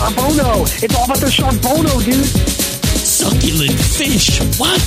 [0.00, 0.64] Charbono!
[0.82, 2.24] It's all about the Charbono, dude!
[2.24, 4.40] Succulent fish.
[4.58, 4.80] What?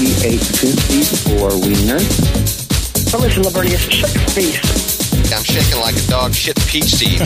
[0.00, 3.12] He ate 54 wieners.
[3.12, 5.30] But listen, Lavernius, shut your face.
[5.30, 7.20] I'm shaking like a dog shit peach seed.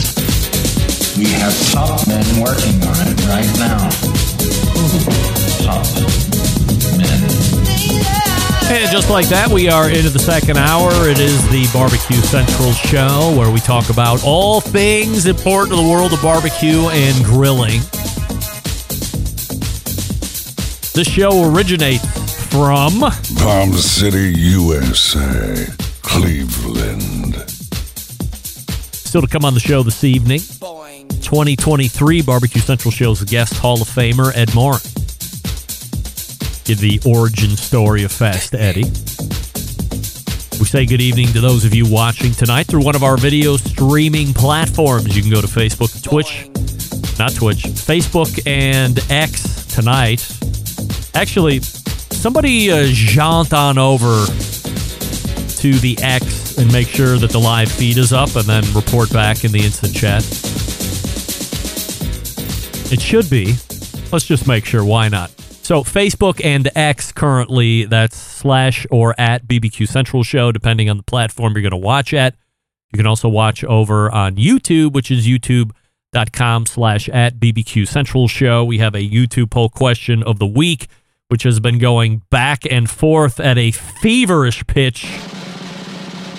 [1.17, 3.89] We have top men working on it right now.
[5.63, 5.87] Top
[6.27, 6.32] men.
[8.71, 10.89] And just like that, we are into the second hour.
[11.07, 15.89] It is the Barbecue Central show where we talk about all things important to the
[15.89, 17.81] world of barbecue and grilling.
[20.93, 22.05] This show originates
[22.47, 22.99] from
[23.37, 25.67] Palm City, USA,
[26.01, 27.35] Cleveland.
[27.49, 30.39] still to come on the show this evening.
[30.39, 34.92] 2023 Barbecue Central show's guest Hall of Famer Ed Maurin.
[36.65, 38.83] The origin story of Fast Eddy.
[40.59, 43.57] We say good evening to those of you watching tonight through one of our video
[43.57, 45.15] streaming platforms.
[45.15, 46.47] You can go to Facebook, Twitch,
[47.19, 50.25] not Twitch, Facebook and X tonight.
[51.13, 57.71] Actually, somebody uh, jaunt on over to the X and make sure that the live
[57.71, 60.23] feed is up and then report back in the instant chat.
[62.91, 63.55] It should be.
[64.11, 64.83] Let's just make sure.
[64.85, 65.29] Why not?
[65.63, 71.03] So, Facebook and X currently, that's slash or at BBQ Central Show, depending on the
[71.03, 72.35] platform you're going to watch at.
[72.91, 78.65] You can also watch over on YouTube, which is youtube.com slash at BBQ Central Show.
[78.65, 80.87] We have a YouTube poll question of the week,
[81.29, 85.05] which has been going back and forth at a feverish pitch.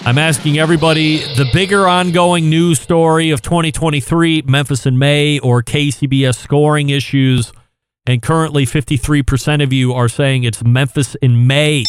[0.04, 6.36] I'm asking everybody the bigger ongoing news story of 2023 Memphis in May or KCBS
[6.36, 7.54] scoring issues.
[8.06, 11.84] And currently, 53% of you are saying it's Memphis in May.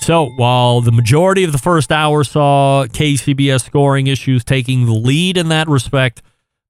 [0.00, 5.36] So, while the majority of the first hour saw KCBS scoring issues taking the lead
[5.36, 6.22] in that respect,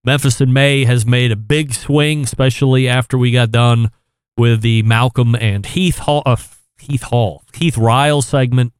[0.05, 3.91] Memphis in May has made a big swing, especially after we got done
[4.37, 6.37] with the Malcolm and Heath Hall, uh,
[6.79, 8.73] Heath Hall, Heath Ryle segment.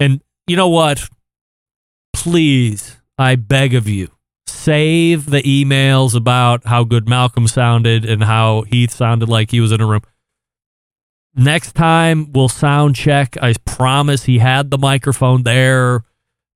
[0.00, 1.08] And you know what?
[2.12, 4.10] Please, I beg of you,
[4.66, 9.70] save the emails about how good Malcolm sounded and how Heath sounded like he was
[9.70, 10.00] in a room.
[11.36, 13.36] Next time we'll sound check.
[13.40, 16.02] I promise he had the microphone there.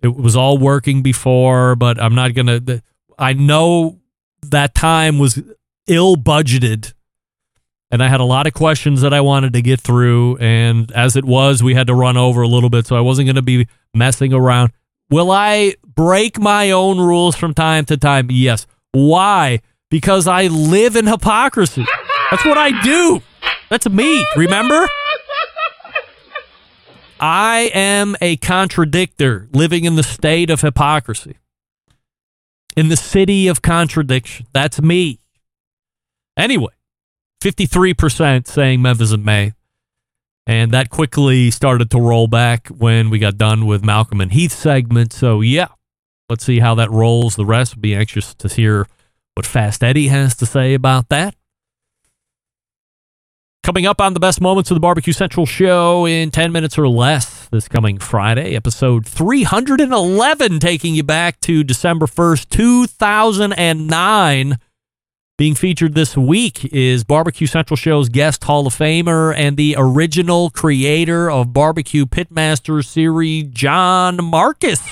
[0.03, 2.82] It was all working before, but I'm not going to.
[3.16, 4.00] I know
[4.42, 5.41] that time was
[5.87, 6.94] ill budgeted
[7.92, 10.37] and I had a lot of questions that I wanted to get through.
[10.38, 13.27] And as it was, we had to run over a little bit, so I wasn't
[13.27, 14.72] going to be messing around.
[15.10, 18.28] Will I break my own rules from time to time?
[18.31, 18.66] Yes.
[18.93, 19.60] Why?
[19.91, 21.84] Because I live in hypocrisy.
[22.31, 23.21] That's what I do.
[23.71, 24.25] That's me.
[24.37, 24.87] Remember?
[27.19, 31.37] I am a contradictor living in the state of hypocrisy.
[32.77, 34.47] In the city of contradiction.
[34.53, 35.19] That's me.
[36.37, 36.72] Anyway,
[37.42, 39.53] 53% saying Memphis in May.
[40.50, 44.50] And that quickly started to roll back when we got done with Malcolm and Heath
[44.50, 45.12] segment.
[45.12, 45.69] So, yeah,
[46.28, 47.37] let's see how that rolls.
[47.37, 48.89] The rest be anxious to hear
[49.34, 51.37] what Fast Eddy has to say about that.
[53.62, 56.89] Coming up on the best moments of the Barbecue Central show in 10 minutes or
[56.89, 64.59] less this coming Friday, episode 311, taking you back to December 1st, 2009.
[65.41, 70.51] Being featured this week is Barbecue Central Show's guest Hall of Famer and the original
[70.51, 74.87] creator of Barbecue Pitmaster series, John Marcus.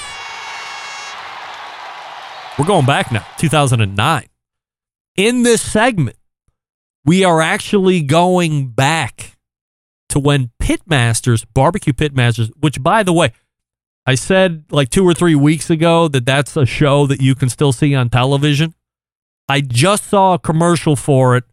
[2.58, 4.26] We're going back now, 2009.
[5.18, 6.16] In this segment,
[7.04, 9.36] we are actually going back
[10.08, 13.34] to when Pitmasters, Barbecue Pitmasters, which by the way,
[14.06, 17.50] I said like two or three weeks ago that that's a show that you can
[17.50, 18.72] still see on television.
[19.48, 21.44] I just saw a commercial for it.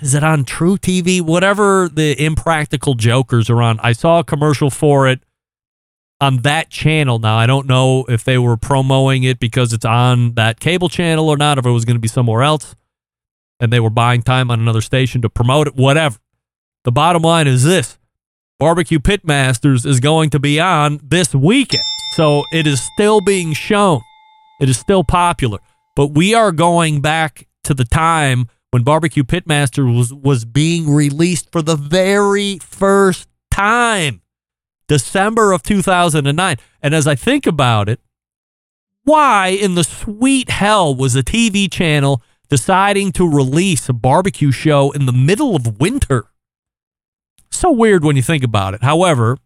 [0.00, 1.20] Is it on truTV?
[1.22, 3.78] Whatever the impractical jokers are on.
[3.80, 5.20] I saw a commercial for it
[6.20, 7.18] on that channel.
[7.18, 11.28] Now, I don't know if they were promoting it because it's on that cable channel
[11.28, 12.74] or not, if it was going to be somewhere else
[13.60, 16.18] and they were buying time on another station to promote it, whatever.
[16.84, 17.98] The bottom line is this
[18.58, 21.84] Barbecue Pitmasters is going to be on this weekend.
[22.14, 24.00] So it is still being shown.
[24.60, 25.58] It is still popular.
[25.98, 31.50] But we are going back to the time when Barbecue Pitmaster was, was being released
[31.50, 34.22] for the very first time,
[34.86, 36.56] December of 2009.
[36.80, 37.98] And as I think about it,
[39.02, 44.92] why in the sweet hell was a TV channel deciding to release a barbecue show
[44.92, 46.26] in the middle of winter?
[47.50, 48.84] So weird when you think about it.
[48.84, 49.36] However,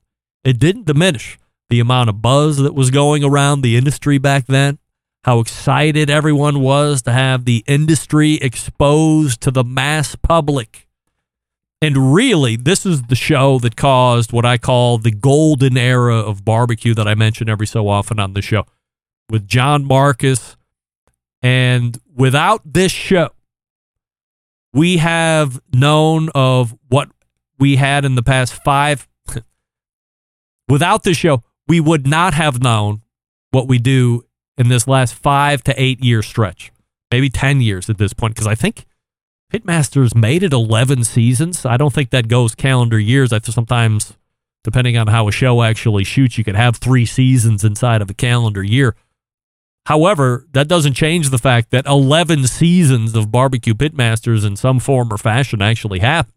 [0.44, 1.38] it didn't diminish
[1.70, 4.78] the amount of buzz that was going around the industry back then,
[5.24, 10.88] how excited everyone was to have the industry exposed to the mass public.
[11.80, 16.44] And really, this is the show that caused what I call the golden era of
[16.44, 18.66] barbecue that I mention every so often on the show
[19.28, 20.56] with John Marcus.
[21.40, 23.30] And without this show,
[24.72, 27.10] we have known of what
[27.58, 29.08] we had in the past five.
[30.68, 33.02] without this show, we would not have known
[33.50, 34.24] what we do
[34.56, 36.72] in this last five to eight year stretch,
[37.10, 38.86] maybe 10 years at this point, because I think
[39.52, 41.66] Pitmasters made it 11 seasons.
[41.66, 43.32] I don't think that goes calendar years.
[43.32, 44.16] I sometimes,
[44.64, 48.14] depending on how a show actually shoots, you could have three seasons inside of a
[48.14, 48.96] calendar year.
[49.86, 55.12] However, that doesn't change the fact that 11 seasons of Barbecue Pitmasters in some form
[55.12, 56.32] or fashion actually happened.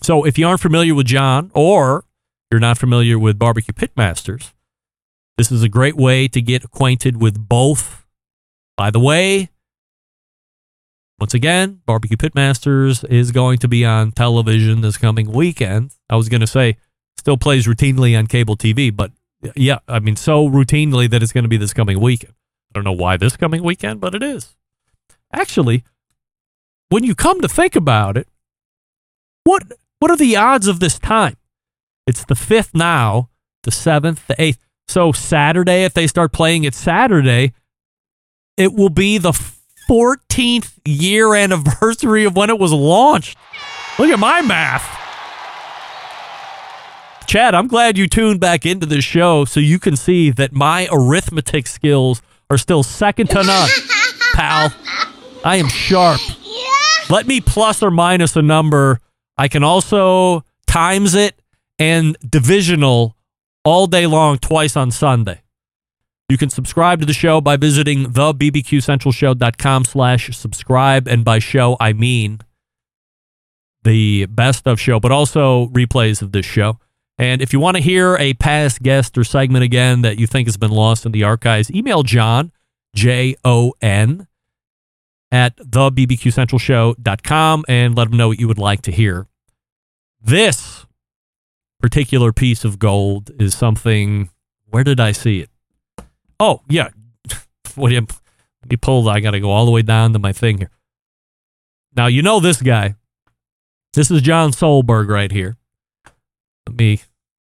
[0.00, 2.04] So if you aren't familiar with John or
[2.50, 4.53] you're not familiar with Barbecue Pitmasters,
[5.36, 8.06] this is a great way to get acquainted with both.
[8.76, 9.50] By the way,
[11.18, 15.92] once again, Barbecue Pitmasters is going to be on television this coming weekend.
[16.10, 16.76] I was going to say,
[17.16, 19.12] still plays routinely on cable TV, but
[19.54, 22.34] yeah, I mean, so routinely that it's going to be this coming weekend.
[22.70, 24.56] I don't know why this coming weekend, but it is.
[25.32, 25.84] Actually,
[26.88, 28.28] when you come to think about it,
[29.44, 29.62] what
[29.98, 31.36] what are the odds of this time?
[32.06, 33.30] It's the fifth now,
[33.62, 34.58] the seventh, the eighth.
[34.88, 37.52] So Saturday, if they start playing it Saturday,
[38.56, 39.32] it will be the
[39.88, 43.36] 14th year anniversary of when it was launched.
[43.98, 45.00] Look at my math.
[47.26, 50.88] Chad, I'm glad you tuned back into this show so you can see that my
[50.92, 53.68] arithmetic skills are still second to none,
[54.34, 54.72] pal.
[55.44, 56.20] I am sharp.
[57.10, 59.00] Let me plus or minus a number.
[59.36, 61.40] I can also times it
[61.78, 63.16] and divisional
[63.64, 65.42] all day long, twice on Sunday.
[66.28, 71.06] You can subscribe to the show by visiting thebbqcentralshow.com slash subscribe.
[71.06, 72.40] And by show, I mean
[73.82, 76.78] the best of show, but also replays of this show.
[77.18, 80.48] And if you want to hear a past guest or segment again that you think
[80.48, 82.50] has been lost in the archives, email John,
[82.94, 84.26] J O N,
[85.30, 89.28] at thebbqcentralshow.com and let him know what you would like to hear.
[90.20, 90.86] This
[91.84, 94.30] particular piece of gold is something.
[94.70, 95.50] Where did I see it?
[96.40, 96.88] Oh, yeah.
[97.74, 99.06] what do you, let me pull.
[99.06, 100.70] I got to go all the way down to my thing here.
[101.94, 102.94] Now, you know this guy.
[103.92, 105.58] This is John Solberg right here.
[106.66, 107.02] Let me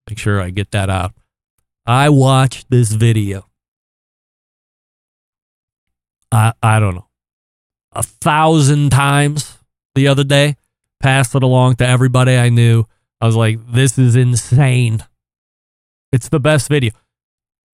[0.06, 1.14] make sure I get that out.
[1.86, 3.46] I watched this video.
[6.30, 7.08] I I don't know.
[7.92, 9.56] A thousand times
[9.94, 10.56] the other day.
[11.00, 12.84] Passed it along to everybody I knew.
[13.20, 15.04] I was like, this is insane.
[16.12, 16.92] It's the best video.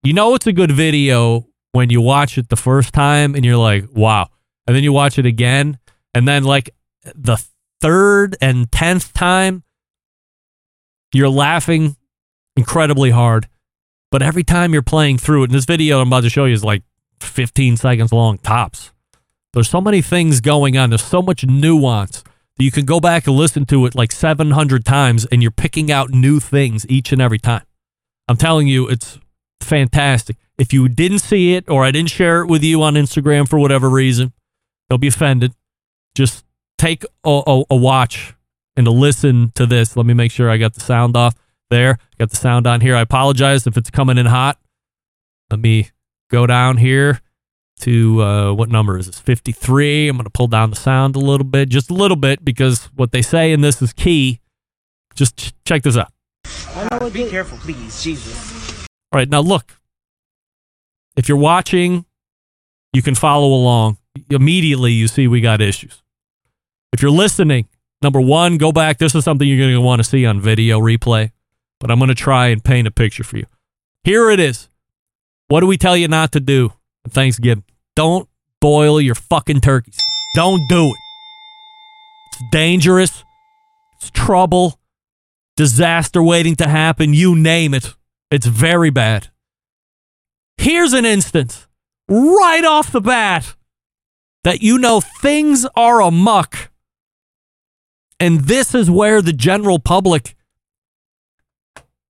[0.03, 3.57] You know it's a good video when you watch it the first time and you're
[3.57, 4.29] like, wow.
[4.67, 5.79] And then you watch it again.
[6.13, 6.71] And then like
[7.15, 7.43] the
[7.81, 9.63] third and tenth time,
[11.13, 11.95] you're laughing
[12.55, 13.47] incredibly hard.
[14.11, 16.53] But every time you're playing through it, and this video I'm about to show you
[16.53, 16.83] is like
[17.21, 18.91] 15 seconds long tops.
[19.53, 20.89] There's so many things going on.
[20.89, 22.23] There's so much nuance
[22.57, 26.11] you can go back and listen to it like 700 times and you're picking out
[26.11, 27.63] new things each and every time.
[28.27, 29.19] I'm telling you, it's
[29.61, 30.37] fantastic.
[30.57, 33.57] If you didn't see it or I didn't share it with you on Instagram for
[33.57, 34.33] whatever reason,
[34.89, 35.53] don't be offended.
[36.15, 36.45] Just
[36.77, 38.35] take a, a, a watch
[38.75, 39.95] and listen to this.
[39.95, 41.35] Let me make sure I got the sound off
[41.69, 41.97] there.
[42.19, 42.95] Got the sound on here.
[42.95, 44.59] I apologize if it's coming in hot.
[45.49, 45.89] Let me
[46.29, 47.21] go down here
[47.81, 49.19] to uh, what number is this?
[49.19, 50.07] 53.
[50.07, 52.85] I'm going to pull down the sound a little bit, just a little bit, because
[52.95, 54.39] what they say in this is key.
[55.15, 56.11] Just ch- check this out.
[57.13, 58.87] Be careful, please, Jesus.
[59.11, 59.77] All right, now look.
[61.17, 62.05] If you're watching,
[62.93, 63.97] you can follow along.
[64.29, 66.01] Immediately, you see we got issues.
[66.93, 67.67] If you're listening,
[68.01, 68.97] number one, go back.
[68.97, 71.31] This is something you're going to want to see on video replay,
[71.79, 73.45] but I'm going to try and paint a picture for you.
[74.03, 74.69] Here it is.
[75.47, 76.71] What do we tell you not to do
[77.05, 77.65] at Thanksgiving?
[77.95, 78.27] Don't
[78.59, 79.97] boil your fucking turkeys.
[80.35, 80.97] Don't do it.
[82.27, 83.23] It's dangerous.
[83.97, 84.79] It's trouble.
[85.57, 87.13] Disaster waiting to happen.
[87.13, 87.95] You name it.
[88.29, 89.27] It's very bad.
[90.57, 91.67] Here's an instance
[92.07, 93.55] right off the bat
[94.43, 96.71] that you know things are amuck.
[98.19, 100.35] And this is where the general public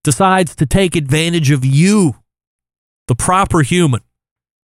[0.04, 2.16] decides to take advantage of you,
[3.08, 4.02] the proper human,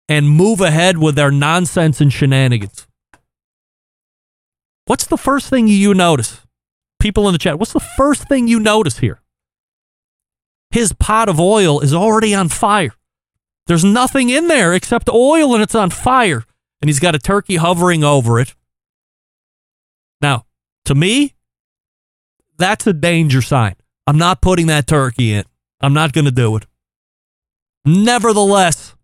[0.08, 2.86] and move ahead with their nonsense and shenanigans.
[4.86, 6.42] What's the first thing you notice?
[7.00, 9.20] People in the chat, what's the first thing you notice here?
[10.70, 12.94] His pot of oil is already on fire.
[13.66, 16.44] There's nothing in there except oil and it's on fire.
[16.80, 18.54] And he's got a turkey hovering over it.
[20.20, 20.46] Now,
[20.84, 21.34] to me,
[22.58, 23.74] that's a danger sign.
[24.06, 25.44] I'm not putting that turkey in.
[25.80, 26.66] I'm not going to do it.
[27.84, 28.95] Nevertheless,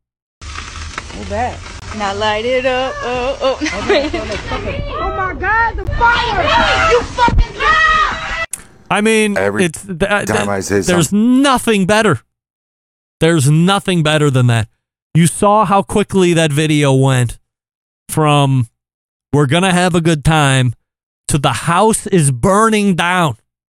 [1.16, 1.59] Move back.
[1.97, 2.95] Now light it up.
[2.99, 3.59] Oh, oh.
[5.02, 6.90] Oh my God, the fire!
[6.92, 8.45] You fucking die!
[8.90, 12.21] I mean, Every it's th- th- time I say there's nothing better.
[13.21, 14.69] There's nothing better than that.
[15.14, 17.38] You saw how quickly that video went
[18.09, 18.69] from
[19.33, 20.75] we're going to have a good time
[21.28, 23.37] to the house is burning down.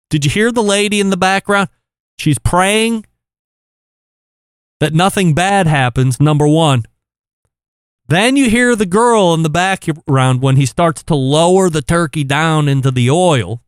[0.10, 1.70] Did you hear the lady in the background?
[2.18, 3.06] She's praying
[4.80, 6.84] that nothing bad happens, number one.
[8.08, 12.24] Then you hear the girl in the background when he starts to lower the turkey
[12.24, 13.62] down into the oil.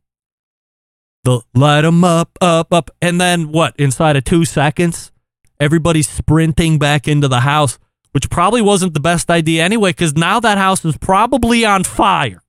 [1.23, 2.91] The light 'em up, up, up.
[3.01, 3.75] And then what?
[3.77, 5.11] Inside of two seconds,
[5.59, 7.79] everybody's sprinting back into the house,
[8.11, 12.43] which probably wasn't the best idea anyway, because now that house is probably on fire.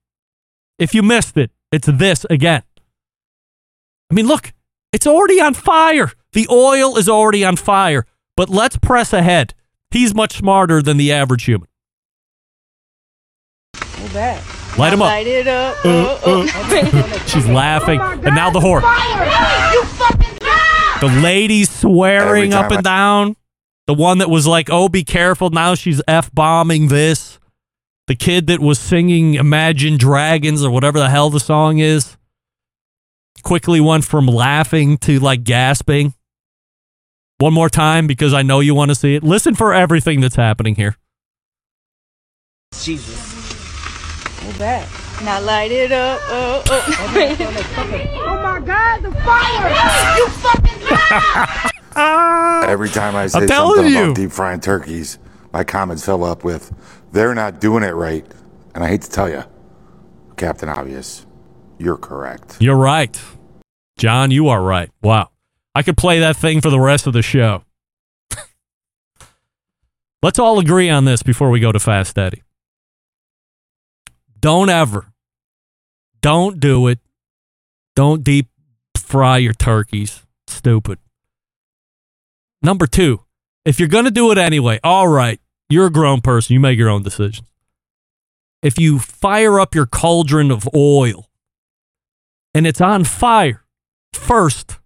[0.77, 2.63] If you missed it, it's this again.
[4.11, 4.53] I mean, look,
[4.93, 6.11] it's already on fire.
[6.33, 8.05] The oil is already on fire.
[8.35, 9.55] But let's press ahead.
[9.89, 11.67] He's much smarter than the average human.
[14.17, 14.77] Move back.
[14.77, 15.07] Light him up.
[15.09, 15.75] Light it up.
[15.85, 17.23] Uh, Oh, oh.
[17.27, 17.99] She's laughing.
[18.01, 18.81] Oh and now the whore.
[19.73, 20.37] You fucking!
[21.01, 23.35] The lady's swearing up and I- down.
[23.87, 25.49] The one that was like, oh, be careful.
[25.49, 27.39] Now she's F bombing this.
[28.07, 32.17] The kid that was singing Imagine Dragons or whatever the hell the song is
[33.43, 36.13] quickly went from laughing to like gasping.
[37.39, 39.23] One more time because I know you want to see it.
[39.23, 40.97] Listen for everything that's happening here.
[42.73, 43.36] Jesus.
[44.57, 44.89] Move back.
[45.23, 46.19] Now light it up.
[46.23, 46.85] Oh, oh.
[48.25, 50.17] Oh my God, the fire!
[50.17, 50.79] You fucking
[51.93, 52.65] die!
[52.67, 54.03] Every time I say I'm telling something you.
[54.05, 55.19] about deep frying turkeys,
[55.53, 56.73] my comments fill up with,
[57.11, 58.25] they're not doing it right.
[58.73, 59.43] And I hate to tell you,
[60.37, 61.27] Captain Obvious,
[61.77, 62.57] you're correct.
[62.59, 63.19] You're right.
[63.99, 64.89] John, you are right.
[65.03, 65.29] Wow.
[65.75, 67.63] I could play that thing for the rest of the show.
[70.23, 72.41] Let's all agree on this before we go to Fast Eddy.
[74.39, 75.07] Don't ever,
[76.21, 76.99] don't do it.
[77.95, 78.49] Don't deep
[78.95, 80.23] fry your turkeys.
[80.47, 80.99] Stupid.
[82.61, 83.21] Number two,
[83.65, 85.39] if you're going to do it anyway, all right,
[85.69, 86.53] you're a grown person.
[86.53, 87.47] You make your own decisions.
[88.61, 91.27] If you fire up your cauldron of oil
[92.53, 93.63] and it's on fire,
[94.13, 94.77] first,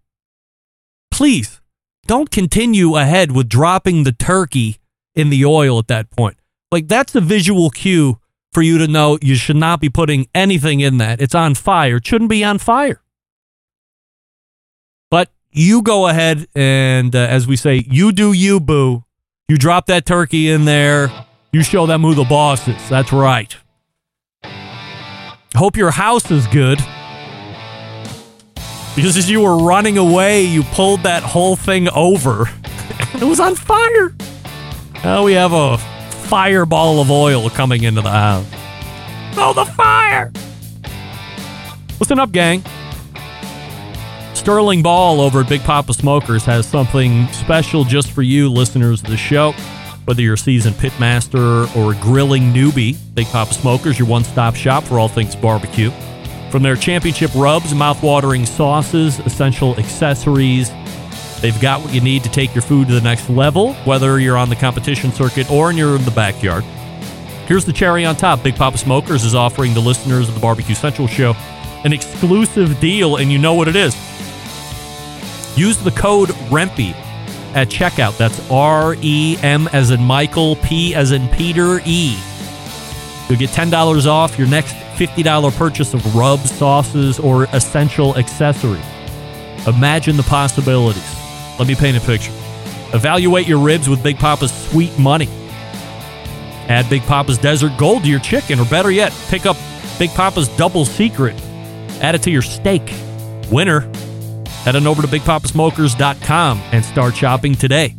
[1.10, 1.60] please
[2.08, 4.78] don't continue ahead with dropping the turkey
[5.16, 6.38] in the oil at that point.
[6.72, 8.21] Like, that's a visual cue
[8.52, 11.22] for you to know you should not be putting anything in that.
[11.22, 11.98] It's on fire.
[11.98, 13.02] It shouldn't be on fire.
[15.10, 19.04] But you go ahead and, uh, as we say, you do you, boo.
[19.48, 21.12] You drop that turkey in there.
[21.52, 22.90] You show them who the boss is.
[22.90, 23.56] That's right.
[25.56, 26.80] Hope your house is good.
[28.96, 32.50] Because as you were running away, you pulled that whole thing over.
[33.14, 34.14] it was on fire.
[35.04, 35.78] Now we have a
[36.32, 38.46] fireball of oil coming into the house.
[39.36, 40.32] Oh, the fire!
[42.00, 42.64] Listen up, gang.
[44.34, 49.10] Sterling Ball over at Big Poppa Smokers has something special just for you, listeners of
[49.10, 49.52] the show.
[50.06, 54.56] Whether you're a seasoned pitmaster or a grilling newbie, Big Poppa Smokers, your one stop
[54.56, 55.92] shop for all things barbecue.
[56.50, 60.72] From their championship rubs, mouth-watering sauces, essential accessories,
[61.42, 64.38] they've got what you need to take your food to the next level, whether you're
[64.38, 66.64] on the competition circuit or you're in the backyard.
[67.48, 68.44] Here's the cherry on top.
[68.44, 71.36] Big Poppa Smokers is offering the listeners of the Barbecue Central show
[71.84, 73.96] an exclusive deal, and you know what it is.
[75.58, 76.94] Use the code REMPE
[77.54, 78.18] at checkout.
[78.18, 82.18] That's R E M as in Michael, P as in Peter, E.
[83.28, 88.84] You'll get $10 off your next $50 purchase of rubs, sauces, or essential accessories.
[89.68, 91.16] Imagine the possibilities.
[91.60, 92.32] Let me paint a picture.
[92.94, 95.28] Evaluate your ribs with Big Poppa's sweet money.
[96.68, 99.58] Add Big Poppa's Desert Gold to your chicken, or better yet, pick up
[100.00, 101.36] Big Poppa's Double Secret.
[102.02, 102.82] Add it to your steak.
[103.52, 103.82] Winner.
[104.64, 107.96] Head on over to BigPoppaSmokers.com and start shopping today.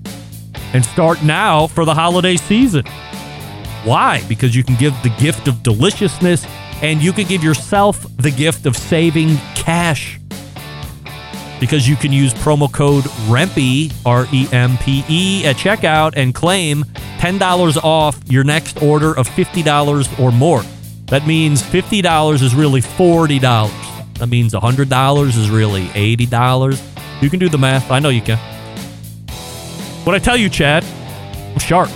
[0.73, 2.85] And start now for the holiday season.
[3.85, 4.23] Why?
[4.29, 6.47] Because you can give the gift of deliciousness
[6.83, 10.19] and you can give yourself the gift of saving cash.
[11.63, 16.35] Because you can use promo code REMPE, R E M P E, at checkout and
[16.35, 16.83] claim
[17.19, 20.65] $10 off your next order of $50 or more.
[21.07, 23.41] That means $50 is really $40.
[24.19, 27.23] That means $100 is really $80.
[27.23, 27.93] You can do the math.
[27.93, 28.39] I know you can.
[30.05, 31.91] What I tell you, Chad, I'm sharp.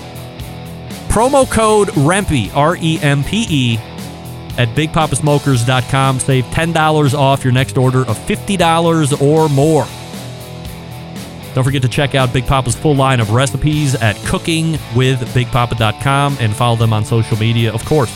[1.08, 3.78] Promo code REMPE, R E M P E,
[4.58, 6.18] at BigPoppaSmokers.com.
[6.20, 9.86] Save $10 off your next order of $50 or more.
[11.54, 16.76] Don't forget to check out Big Poppa's full line of recipes at cookingwithbigpoppa.com and follow
[16.76, 18.12] them on social media, of course.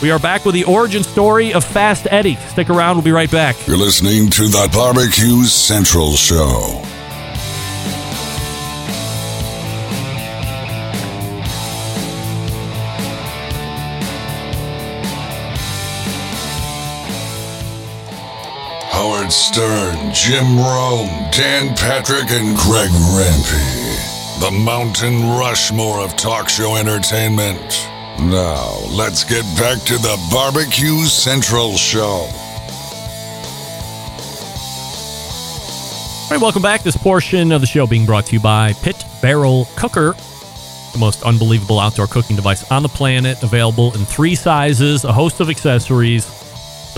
[0.00, 2.36] We are back with the origin story of Fast Eddy.
[2.36, 3.56] Stick around, we'll be right back.
[3.66, 6.87] You're listening to the Barbecue Central Show.
[19.28, 24.40] Howard Stern, Jim Rome, Dan Patrick, and Greg Rempe.
[24.40, 27.90] The Mountain Rushmore of talk show entertainment.
[28.18, 32.00] Now, let's get back to the Barbecue Central Show.
[36.24, 36.82] All right, welcome back.
[36.82, 40.14] This portion of the show being brought to you by Pit Barrel Cooker,
[40.92, 45.40] the most unbelievable outdoor cooking device on the planet, available in three sizes, a host
[45.40, 46.37] of accessories.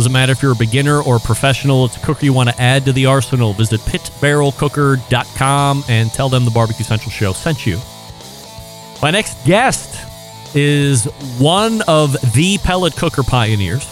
[0.01, 2.59] Doesn't matter if you're a beginner or a professional, it's a cooker you want to
[2.59, 3.53] add to the arsenal.
[3.53, 7.79] Visit pitbarrelcooker.com and tell them the Barbecue Central Show sent you.
[9.03, 10.03] My next guest
[10.57, 11.05] is
[11.37, 13.87] one of the pellet cooker pioneers,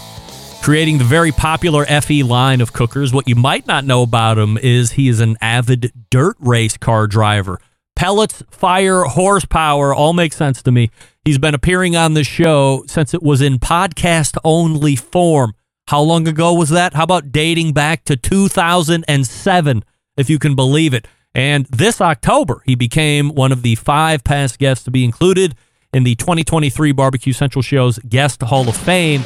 [0.63, 3.13] creating the very popular FE line of cookers.
[3.13, 7.07] What you might not know about him is he is an avid dirt race car
[7.07, 7.61] driver.
[7.97, 10.91] Pellets, fire, horsepower all make sense to me.
[11.27, 15.53] He's been appearing on the show since it was in podcast only form.
[15.89, 16.93] How long ago was that?
[16.93, 19.85] How about dating back to 2007,
[20.19, 21.09] if you can believe it?
[21.35, 25.55] And this October, he became one of the five past guests to be included
[25.95, 29.23] in the 2023 Barbecue Central Show's Guest Hall of Fame.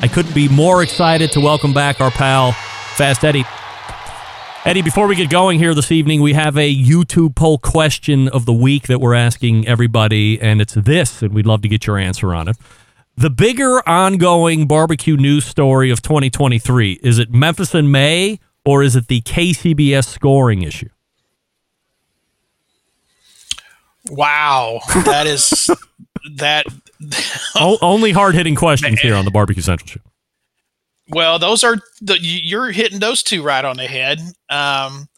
[0.00, 3.44] I couldn't be more excited to welcome back our pal, Fast Eddy.
[4.64, 8.46] Eddy, before we get going here this evening, we have a YouTube poll question of
[8.46, 11.98] the week that we're asking everybody, and it's this, and we'd love to get your
[11.98, 12.56] answer on it.
[13.18, 18.94] The bigger ongoing barbecue news story of 2023 is it Memphis in May or is
[18.94, 20.88] it the KCBS scoring issue?
[24.08, 25.68] Wow, that is
[26.36, 26.66] that.
[27.56, 30.00] O- only hard hitting questions here on the Barbecue Central Show.
[31.08, 34.20] Well, those are the you're hitting those two right on the head.
[34.48, 35.08] Um,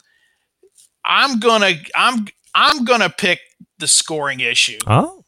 [1.04, 3.40] I'm gonna I'm I'm gonna pick
[3.78, 4.78] the scoring issue.
[4.86, 5.22] Oh,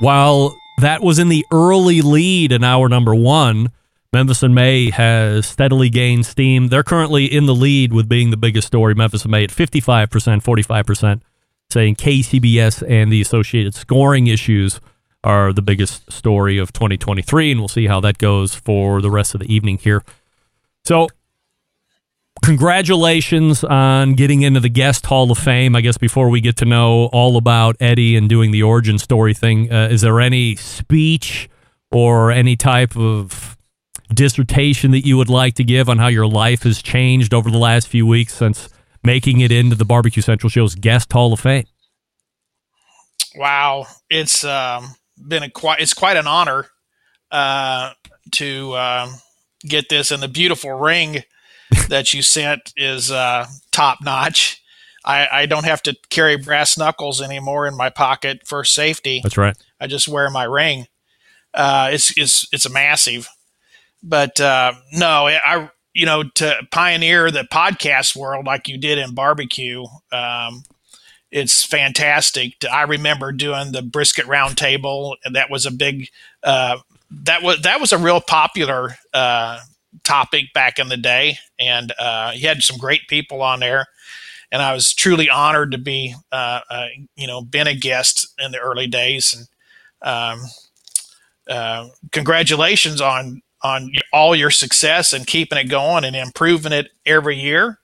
[0.00, 3.70] while that was in the early lead in hour number one,
[4.12, 6.68] Memphis in May has steadily gained steam.
[6.68, 8.94] They're currently in the lead with being the biggest story.
[8.94, 10.08] Memphis in May at 55%,
[10.42, 11.20] 45%,
[11.70, 14.80] saying KCBS and the associated scoring issues
[15.24, 17.52] are the biggest story of 2023.
[17.52, 20.02] And we'll see how that goes for the rest of the evening here.
[20.84, 21.08] So,
[22.42, 25.74] congratulations on getting into the guest hall of fame.
[25.74, 29.32] I guess before we get to know all about Eddy and doing the origin story
[29.32, 31.48] thing, uh, is there any speech
[31.90, 33.56] or any type of
[34.12, 37.58] dissertation that you would like to give on how your life has changed over the
[37.58, 38.68] last few weeks since
[39.02, 41.64] making it into the Barbecue Central Show's guest hall of fame?
[43.34, 46.66] Wow, it's um, been a quite it's quite an honor
[47.30, 47.92] uh,
[48.32, 49.14] to um,
[49.66, 51.22] get this, and the beautiful ring
[51.88, 54.62] that you sent is uh, top notch.
[55.04, 59.20] I, I don't have to carry brass knuckles anymore in my pocket for safety.
[59.22, 59.56] That's right.
[59.80, 60.86] I just wear my ring.
[61.54, 63.28] Uh, it's it's it's a massive,
[64.02, 69.14] but uh, no, I you know to pioneer the podcast world like you did in
[69.14, 69.84] barbecue.
[70.12, 70.62] Um,
[71.30, 72.54] it's fantastic.
[72.70, 76.08] I remember doing the brisket roundtable, and that was a big.
[76.42, 76.78] Uh,
[77.24, 79.60] that was that was a real popular uh,
[80.04, 83.86] topic back in the day, and uh, he had some great people on there.
[84.50, 88.52] And I was truly honored to be, uh, uh, you know, been a guest in
[88.52, 89.34] the early days.
[89.34, 89.48] And
[90.02, 90.40] um,
[91.48, 97.36] uh, congratulations on on all your success and keeping it going and improving it every
[97.36, 97.78] year.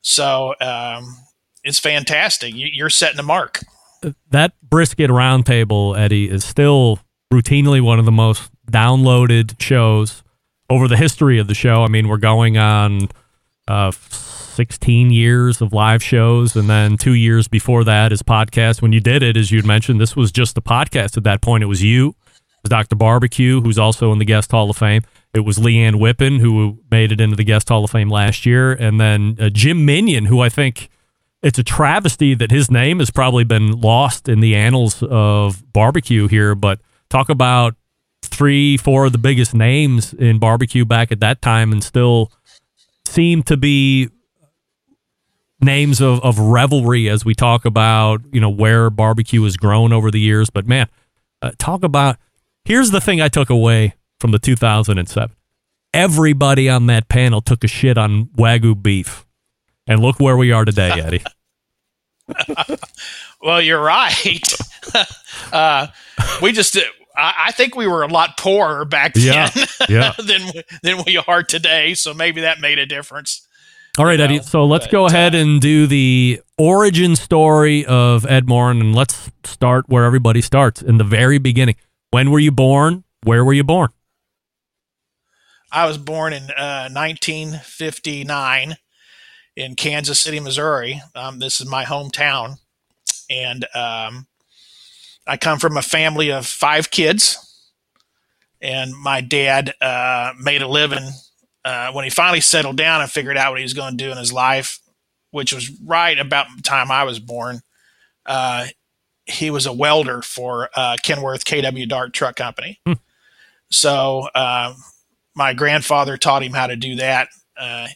[0.00, 1.16] So um,
[1.64, 2.54] it's fantastic.
[2.54, 3.60] You, you're setting the mark.
[4.30, 6.98] That brisket roundtable, Eddy, is still
[7.32, 10.22] routinely one of the most downloaded shows
[10.70, 11.82] over the history of the show.
[11.84, 13.08] I mean, we're going on
[13.68, 18.82] uh, 16 years of live shows, and then two years before that is podcast.
[18.82, 21.62] When you did it, as you'd mentioned, this was just a podcast at that point.
[21.62, 22.96] It was you, it was Dr.
[22.96, 25.02] Barbecue, who's also in the Guest Hall of Fame.
[25.34, 28.72] It was Leanne Whippen, who made it into the Guest Hall of Fame last year,
[28.72, 30.90] and then uh, Jim Minion, who I think
[31.42, 36.28] it's a travesty that his name has probably been lost in the annals of barbecue
[36.28, 36.54] here.
[36.54, 37.74] But talk about
[38.42, 42.32] three, four of the biggest names in barbecue back at that time, and still
[43.04, 44.08] seem to be
[45.60, 50.10] names of, of revelry as we talk about you know where barbecue has grown over
[50.10, 50.50] the years.
[50.50, 50.88] But man,
[51.40, 52.16] uh, talk about
[52.64, 55.36] here's the thing I took away from the 2007.
[55.94, 59.24] Everybody on that panel took a shit on wagyu beef,
[59.86, 61.22] and look where we are today, Eddy.
[63.40, 64.52] well, you're right.
[65.52, 65.86] uh,
[66.42, 66.76] we just.
[67.16, 70.12] I, I think we were a lot poorer back then Yeah, yeah.
[70.18, 71.94] than than we are today.
[71.94, 73.46] So maybe that made a difference.
[73.98, 74.40] All right, Eddy.
[74.40, 79.86] So let's go ahead and do the origin story of Ed Maurin, and let's start
[79.88, 81.76] where everybody starts in the very beginning.
[82.10, 83.04] When were you born?
[83.24, 83.90] Where were you born?
[85.70, 88.76] I was born in uh, 1959
[89.56, 91.02] in Kansas City, Missouri.
[91.14, 92.56] Um, this is my hometown,
[93.28, 94.26] and um,
[95.26, 97.38] I come from a family of five kids.
[98.60, 101.08] And my dad uh, made a living
[101.64, 104.12] uh, when he finally settled down and figured out what he was going to do
[104.12, 104.78] in his life,
[105.30, 107.60] which was right about the time I was born.
[108.24, 108.66] Uh,
[109.26, 112.80] he was a welder for uh, Kenworth KW Dart Truck Company.
[113.72, 114.76] So um,
[115.34, 117.28] my grandfather taught him how to do that.
[117.56, 117.88] Uh,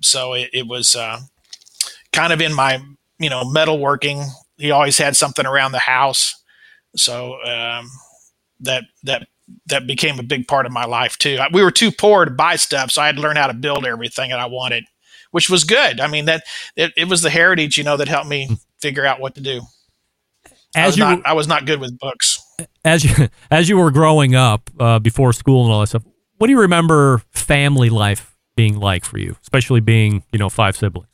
[0.00, 1.20] so it, it was uh,
[2.12, 2.82] kind of in my
[3.18, 4.24] you know metalworking.
[4.58, 6.41] He always had something around the house,
[6.96, 7.88] so um,
[8.60, 9.26] that that
[9.66, 11.38] that became a big part of my life too.
[11.52, 13.86] We were too poor to buy stuff, so I had to learn how to build
[13.86, 14.84] everything that I wanted,
[15.30, 16.00] which was good.
[16.00, 16.44] I mean that
[16.76, 18.48] it, it was the heritage you know that helped me
[18.80, 19.62] figure out what to do.
[20.80, 22.40] I As was, you not, I was not good with books.
[22.84, 26.04] as you as you were growing up uh, before school and all that stuff,
[26.38, 30.76] what do you remember family life being like for you, especially being you know five
[30.76, 31.08] siblings?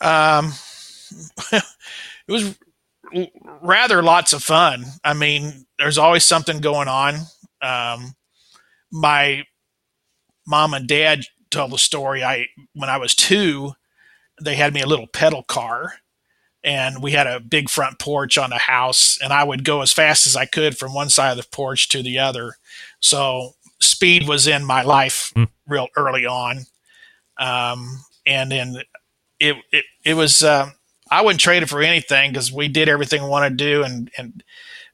[0.00, 0.52] Um,
[1.52, 1.62] it
[2.28, 2.58] was
[3.62, 4.84] rather lots of fun.
[5.04, 7.14] I mean, there's always something going on.
[7.60, 8.14] Um,
[8.90, 9.44] my
[10.46, 12.22] mom and dad told the story.
[12.24, 13.72] I when I was two,
[14.42, 15.94] they had me a little pedal car,
[16.64, 19.92] and we had a big front porch on the house, and I would go as
[19.92, 22.54] fast as I could from one side of the porch to the other.
[23.00, 25.32] So speed was in my life
[25.66, 26.60] real early on,
[27.38, 28.82] um, and then
[29.40, 30.42] it it it was.
[30.42, 30.70] Uh,
[31.10, 34.10] I wouldn't trade it for anything because we did everything we wanted to do, and
[34.16, 34.42] and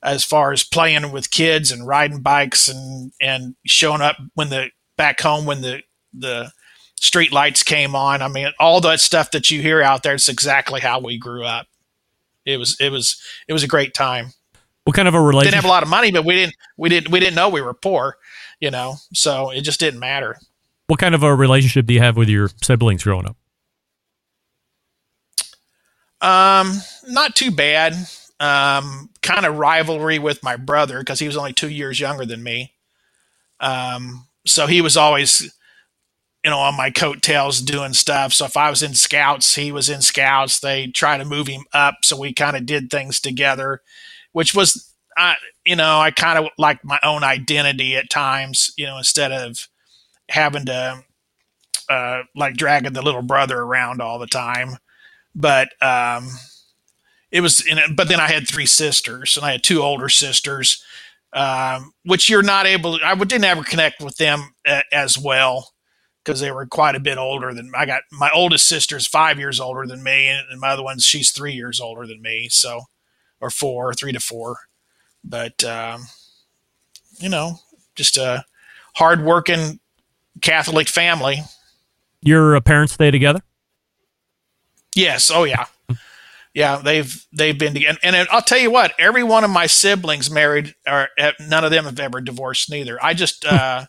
[0.02, 4.70] as far as playing with kids and riding bikes and and showing up when the
[4.96, 6.52] back home when the the
[7.00, 8.22] street lights came on.
[8.22, 10.14] I mean, all that stuff that you hear out there.
[10.14, 11.66] It's exactly how we grew up.
[12.44, 14.32] It was it was it was a great time.
[14.84, 15.52] What kind of a relationship?
[15.52, 17.62] Didn't have a lot of money, but we didn't we didn't we didn't know we
[17.62, 18.16] were poor,
[18.60, 18.96] you know.
[19.12, 20.38] So it just didn't matter.
[20.86, 23.36] What kind of a relationship do you have with your siblings growing up?
[26.20, 27.94] Um, not too bad.
[28.40, 32.42] Um, kind of rivalry with my brother because he was only two years younger than
[32.42, 32.72] me.
[33.60, 35.54] Um, so he was always,
[36.44, 38.32] you know, on my coattails doing stuff.
[38.32, 40.60] So if I was in scouts, he was in scouts.
[40.60, 43.80] They try to move him up, so we kind of did things together,
[44.32, 48.72] which was, I, you know, I kind of like my own identity at times.
[48.76, 49.68] You know, instead of
[50.28, 51.02] having to
[51.88, 54.78] uh, like dragging the little brother around all the time
[55.34, 56.28] but um,
[57.30, 60.82] it was in but then I had three sisters and I had two older sisters,
[61.32, 65.74] um, which you're not able I didn't ever connect with them a, as well
[66.24, 68.02] because they were quite a bit older than I got.
[68.10, 71.30] My oldest sister is five years older than me, and, and my other one, she's
[71.30, 72.48] three years older than me.
[72.48, 72.82] So,
[73.40, 74.56] or four, three to four.
[75.22, 76.04] But, um,
[77.18, 77.60] you know,
[77.94, 78.44] just a
[78.96, 79.80] hardworking
[80.40, 81.42] Catholic family.
[82.22, 83.40] Your uh, parents stay together?
[84.94, 85.30] Yes.
[85.30, 85.66] Oh yeah.
[86.54, 88.92] Yeah, they've they've been together, and, and I'll tell you what.
[88.96, 92.70] Every one of my siblings married, or uh, none of them have ever divorced.
[92.70, 92.96] Neither.
[93.04, 93.86] I just uh,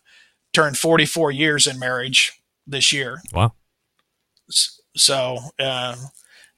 [0.51, 2.31] turned forty four years in marriage
[2.65, 3.21] this year.
[3.31, 3.53] Wow.
[4.95, 5.95] So uh,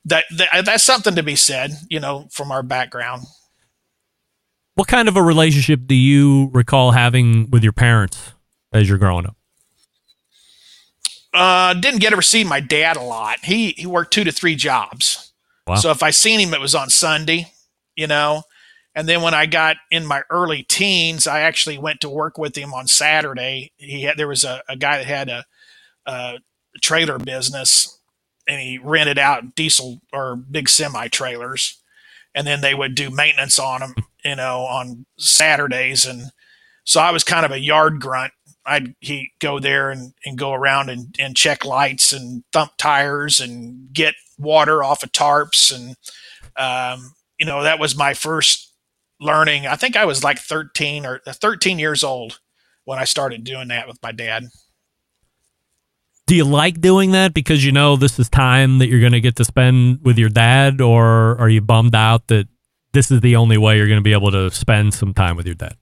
[0.06, 3.24] that, that that's something to be said, you know, from our background.
[4.76, 8.32] What kind of a relationship do you recall having with your parents
[8.72, 9.36] as you're growing up?
[11.34, 13.40] Uh, didn't get to see my dad a lot.
[13.44, 15.34] He he worked two to three jobs.
[15.68, 15.76] Wow.
[15.76, 17.52] So if I seen him, it was on Sunday,
[17.96, 18.44] you know.
[18.96, 22.58] And then when I got in my early teens, I actually went to work with
[22.58, 23.72] him on Saturday.
[23.78, 25.46] He had there was a, a guy that had a,
[26.06, 26.40] a
[26.82, 28.00] trailer business,
[28.48, 31.80] and he rented out diesel or big semi trailers,
[32.34, 36.32] and then they would do maintenance on them, you know, on Saturdays, and
[36.84, 38.32] so I was kind of a yard grunt.
[38.68, 43.40] I'd he go there and, and go around and, and check lights and thump tires
[43.40, 45.96] and get water off of tarps and
[46.58, 48.74] um, you know that was my first
[49.20, 49.66] learning.
[49.66, 52.40] I think I was like 13 or 13 years old
[52.86, 54.46] when I started doing that with my dad.
[56.26, 59.22] Do you like doing that because you know this is time that you're going to
[59.22, 62.50] get to spend with your dad, or are you bummed out that
[62.92, 65.46] this is the only way you're going to be able to spend some time with
[65.46, 65.78] your dad?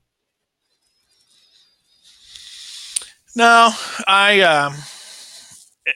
[3.36, 3.72] No,
[4.08, 4.76] I um,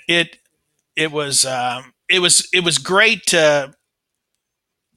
[0.08, 0.38] it
[0.96, 3.74] it was um, it was it was great to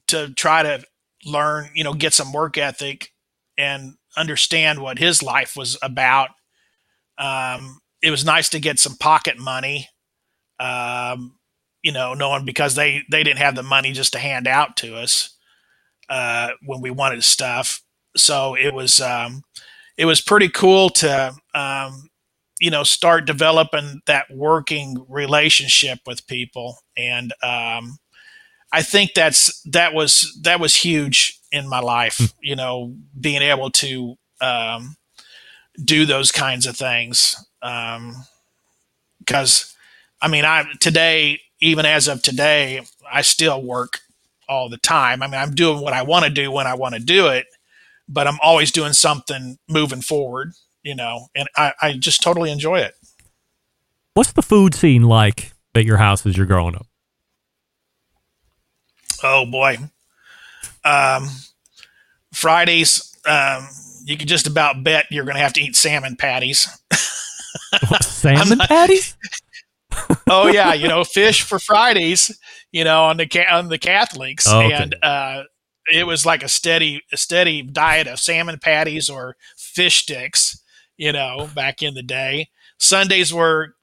[0.07, 0.83] to try to
[1.25, 3.11] learn, you know, get some work ethic
[3.57, 6.29] and understand what his life was about.
[7.17, 9.89] Um, it was nice to get some pocket money,
[10.59, 11.37] um,
[11.83, 14.97] you know, knowing because they they didn't have the money just to hand out to
[14.97, 15.37] us
[16.09, 17.81] uh, when we wanted stuff.
[18.17, 19.43] So it was um,
[19.97, 22.09] it was pretty cool to um,
[22.59, 26.77] you know start developing that working relationship with people.
[26.97, 27.97] And um,
[28.73, 32.33] i think that's that was that was huge in my life mm.
[32.41, 34.97] you know being able to um,
[35.85, 37.35] do those kinds of things.
[37.61, 38.15] Because
[40.21, 43.99] um, i mean i today even as of today i still work
[44.49, 45.23] all the time.
[45.23, 47.45] I mean i'm doing what i want to do when i want to do it
[48.09, 50.51] but i'm always doing something moving forward
[50.83, 52.95] you know, and I, I just totally enjoy it.
[54.13, 56.85] What's the food scene like at your house as you're growing up?
[59.23, 59.77] Oh boy.
[60.83, 61.29] Um,
[62.33, 63.67] Fridays, um,
[64.03, 66.67] you can just about bet you're going to have to eat salmon patties.
[68.01, 69.15] salmon not, patties?
[70.29, 72.37] oh yeah, you know, fish for Fridays,
[72.71, 74.73] you know, on the on the Catholics, oh, okay.
[74.73, 75.43] and uh,
[75.87, 80.62] it was like a steady a steady diet of salmon patties or fish sticks
[80.97, 82.49] you know, back in the day.
[82.79, 83.75] Sundays were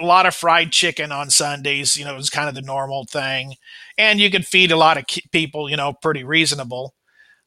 [0.00, 1.96] a lot of fried chicken on Sundays.
[1.96, 3.54] You know, it was kind of the normal thing,
[3.96, 5.68] and you could feed a lot of people.
[5.68, 6.94] You know, pretty reasonable.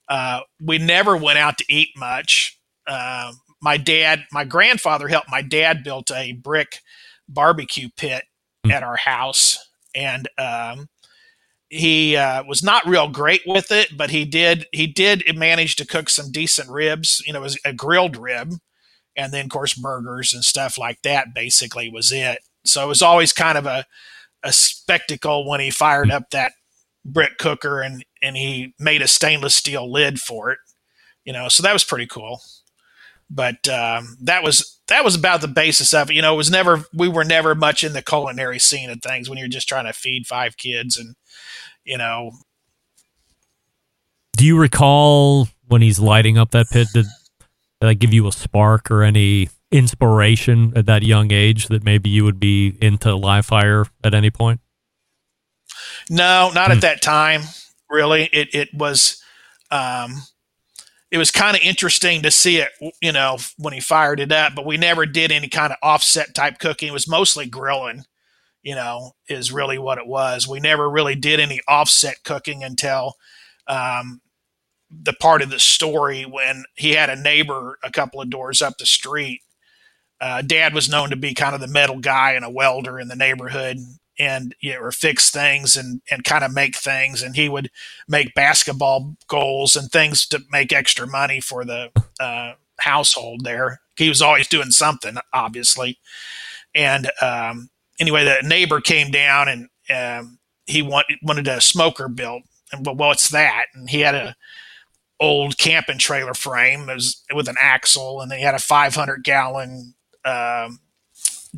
[0.10, 2.60] Uh, we never went out to eat much.
[2.88, 6.80] Uh, my dad, my grandfather helped my dad built a brick
[7.30, 8.24] barbecue pit
[8.66, 8.72] mm.
[8.72, 9.58] at our house,
[9.96, 10.88] and um,
[11.72, 15.88] he uh, was not real great with it, but he did he did manage to
[15.88, 17.24] cook some decent ribs.
[17.26, 18.56] You know, it was a grilled rib,
[19.16, 21.34] and then of course burgers and stuff like that.
[21.34, 22.40] Basically, was it.
[22.66, 23.86] So it was always kind of a
[24.44, 26.52] a spectacle when he fired up that
[27.06, 30.60] brick cooker and and he made a stainless steel lid for it.
[31.24, 32.42] You know, so that was pretty cool.
[33.30, 36.16] But um, that was that was about the basis of it.
[36.16, 39.30] You know, it was never we were never much in the culinary scene of things
[39.30, 41.16] when you're just trying to feed five kids and
[41.84, 42.32] you know.
[44.38, 46.88] Do you recall when he's lighting up that pit?
[46.94, 51.84] Did, did that give you a spark or any inspiration at that young age that
[51.84, 54.60] maybe you would be into live fire at any point?
[56.10, 56.74] No, not hmm.
[56.74, 57.42] at that time.
[57.90, 59.22] Really, it it was,
[59.70, 60.24] um,
[61.12, 62.70] it was kind of interesting to see it.
[63.02, 66.34] You know, when he fired it up, but we never did any kind of offset
[66.34, 66.90] type cooking.
[66.90, 68.06] It was mostly grilling
[68.64, 70.48] you know, is really what it was.
[70.48, 73.16] We never really did any offset cooking until
[73.68, 74.22] um,
[74.90, 78.78] the part of the story when he had a neighbor a couple of doors up
[78.78, 79.42] the street.
[80.20, 83.08] Uh, Dad was known to be kind of the metal guy and a welder in
[83.08, 83.78] the neighborhood,
[84.20, 87.24] and you know, or fix things and and kind of make things.
[87.24, 87.72] And he would
[88.08, 93.44] make basketball goals and things to make extra money for the uh, household.
[93.44, 95.98] There, he was always doing something, obviously.
[96.76, 97.70] And um,
[98.02, 102.44] anyway, the neighbor came down and um, he want, wanted a smoker built.
[102.74, 103.68] And well, what's that?
[103.74, 104.36] And he had a
[105.20, 109.94] old camping trailer frame was with an axle, and then he had a 500 gallon
[110.26, 110.80] um,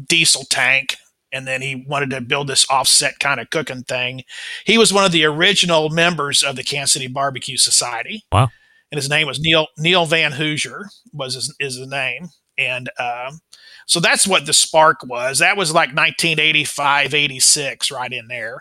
[0.07, 0.97] diesel tank.
[1.31, 4.21] And then he wanted to build this offset kind of cooking thing.
[4.65, 8.23] He was one of the original members of the Kansas City Barbecue Society.
[8.31, 8.49] Wow!
[8.91, 12.27] And his name was Neil Neil Van Hoosier was his, is his name.
[12.59, 13.39] And um,
[13.87, 15.39] so that's what the spark was.
[15.39, 18.59] That was like 1985, 86, right in there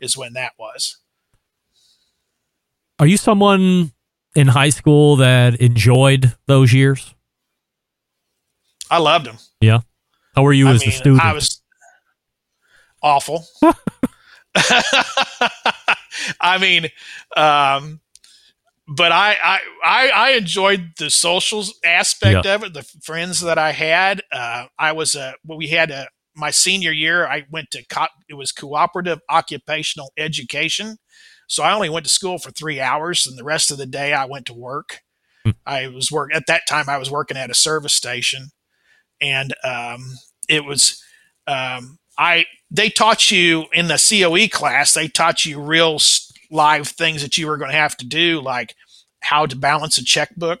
[0.00, 0.98] is when that was.
[2.98, 3.92] Are you someone
[4.34, 7.14] in high school that enjoyed those years?
[8.90, 9.38] I loved them.
[9.60, 9.80] Yeah.
[10.34, 11.24] How were you I as mean, a student?
[11.24, 11.62] I was
[13.02, 13.44] awful.
[16.40, 16.88] I mean,
[17.36, 18.00] um,
[18.88, 22.54] but I, I, I, I enjoyed the social aspect yeah.
[22.54, 24.22] of it, the friends that I had.
[24.32, 28.06] Uh, I was a, well, we had a, my senior year, I went to co-
[28.28, 30.96] it was cooperative occupational education.
[31.46, 34.14] So I only went to school for three hours, and the rest of the day
[34.14, 35.00] I went to work.
[35.66, 36.88] I was work at that time.
[36.88, 38.48] I was working at a service station,
[39.20, 40.14] and um,
[40.48, 41.02] it was
[41.46, 42.46] um, I.
[42.70, 44.94] They taught you in the COE class.
[44.94, 45.98] They taught you real
[46.52, 48.74] live things that you were going to have to do, like
[49.20, 50.60] how to balance a checkbook,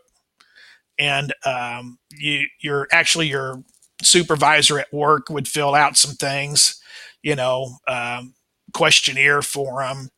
[0.98, 3.62] and um, you you're actually your
[4.02, 6.80] supervisor at work would fill out some things,
[7.22, 8.34] you know, um,
[8.74, 10.08] questionnaire for them,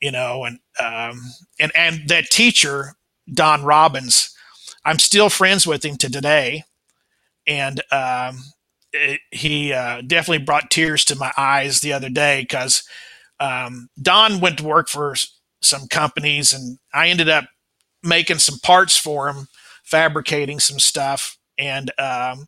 [0.00, 1.20] you know, and um,
[1.58, 2.94] and and that teacher
[3.32, 4.34] Don Robbins,
[4.84, 6.64] I'm still friends with him to today,
[7.46, 8.44] and um,
[8.92, 12.84] it, he uh, definitely brought tears to my eyes the other day because
[13.40, 15.14] um, Don went to work for
[15.62, 17.46] some companies, and I ended up
[18.02, 19.48] making some parts for him,
[19.84, 22.46] fabricating some stuff, and um,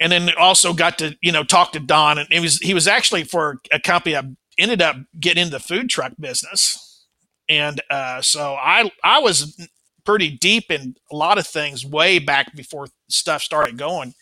[0.00, 2.88] and then also got to you know talk to Don, and it was he was
[2.88, 4.22] actually for a company I
[4.58, 7.06] ended up getting into the food truck business,
[7.48, 9.56] and uh, so I I was
[10.04, 14.14] pretty deep in a lot of things way back before stuff started going,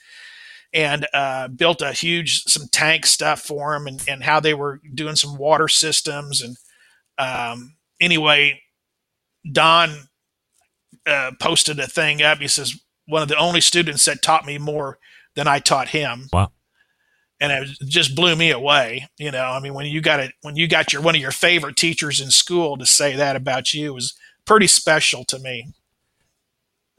[0.73, 4.81] and uh, built a huge some tank stuff for them, and and how they were
[4.95, 6.57] doing some water systems, and
[7.19, 8.61] um, anyway,
[9.51, 10.09] Don
[11.07, 12.39] uh, posted a thing up.
[12.39, 14.99] He says one of the only students that taught me more
[15.35, 16.29] than I taught him.
[16.33, 16.53] Wow.
[17.43, 19.09] And it just blew me away.
[19.19, 21.31] You know, I mean, when you got it, when you got your one of your
[21.31, 25.73] favorite teachers in school to say that about you was pretty special to me.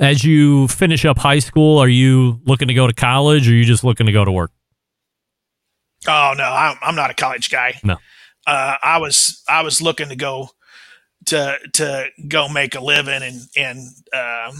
[0.01, 3.55] As you finish up high school, are you looking to go to college or are
[3.55, 4.51] you just looking to go to work?
[6.07, 7.79] Oh no, I'm, I'm not a college guy.
[7.83, 7.97] No.
[8.47, 10.49] Uh, I was I was looking to go
[11.27, 13.79] to to go make a living and and
[14.13, 14.55] um,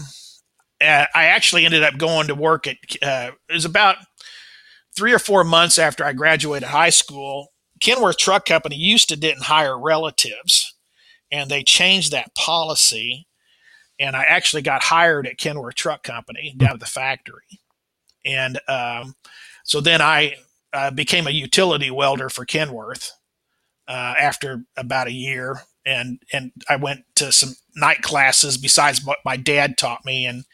[0.80, 3.96] I actually ended up going to work at uh, it was about
[4.96, 7.48] three or four months after I graduated high school.
[7.80, 10.74] Kenworth Truck Company used to didn't hire relatives,
[11.30, 13.26] and they changed that policy.
[13.98, 17.60] And I actually got hired at Kenworth Truck Company down at the factory,
[18.24, 19.14] and um,
[19.64, 20.36] so then I
[20.72, 23.12] uh, became a utility welder for Kenworth
[23.86, 29.18] uh, after about a year, and and I went to some night classes besides what
[29.24, 30.44] my dad taught me, and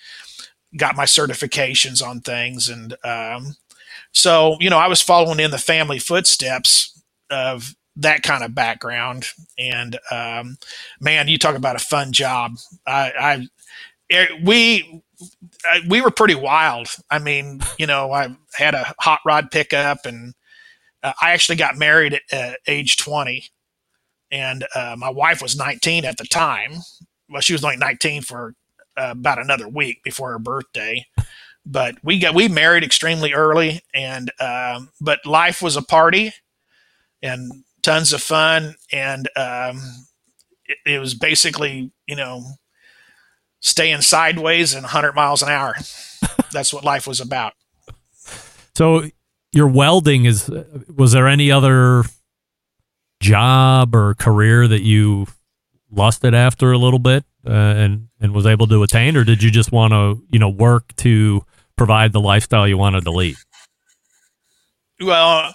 [0.77, 3.57] got my certifications on things, and um,
[4.13, 9.27] so you know I was following in the family footsteps of that kind of background,
[9.59, 10.57] and um,
[11.01, 12.53] man, you talk about a fun job.
[12.87, 13.49] I, I
[14.11, 15.03] eh, we
[15.89, 16.89] we were pretty wild.
[17.11, 20.35] I mean, you know, I had a hot rod pickup, and
[21.03, 23.45] uh, I actually got married at uh, age 20,
[24.31, 26.73] and uh, my wife was 19 at the time.
[27.29, 28.55] Well, she was only 19 for
[28.97, 31.07] uh, about another week before her birthday.
[31.67, 36.33] But we got we married extremely early, and um, but life was a party,
[37.23, 39.81] and tons of fun, and um,
[40.65, 42.43] it, it was basically you know
[43.61, 45.75] staying sideways and 100 miles an hour.
[46.53, 47.53] That's what life was about.
[48.75, 49.05] So
[49.53, 50.51] your welding is
[50.95, 52.05] was there any other
[53.21, 55.27] job or career that you
[55.91, 59.51] lusted after a little bit uh, and and was able to attain or did you
[59.51, 61.45] just want to you know work to
[61.77, 63.35] provide the lifestyle you wanted to lead
[65.01, 65.55] Well,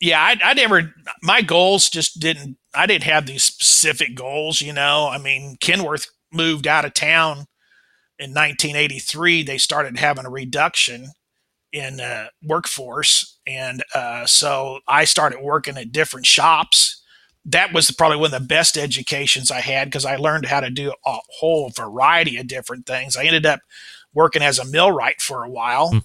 [0.00, 4.72] yeah, I, I never, my goals just didn't, I didn't have these specific goals, you
[4.72, 5.08] know.
[5.08, 7.46] I mean, Kenworth moved out of town
[8.18, 9.42] in 1983.
[9.42, 11.08] They started having a reduction
[11.72, 13.38] in uh, workforce.
[13.46, 17.02] And uh, so I started working at different shops.
[17.44, 20.70] That was probably one of the best educations I had because I learned how to
[20.70, 23.16] do a whole variety of different things.
[23.16, 23.60] I ended up
[24.14, 26.02] working as a millwright for a while.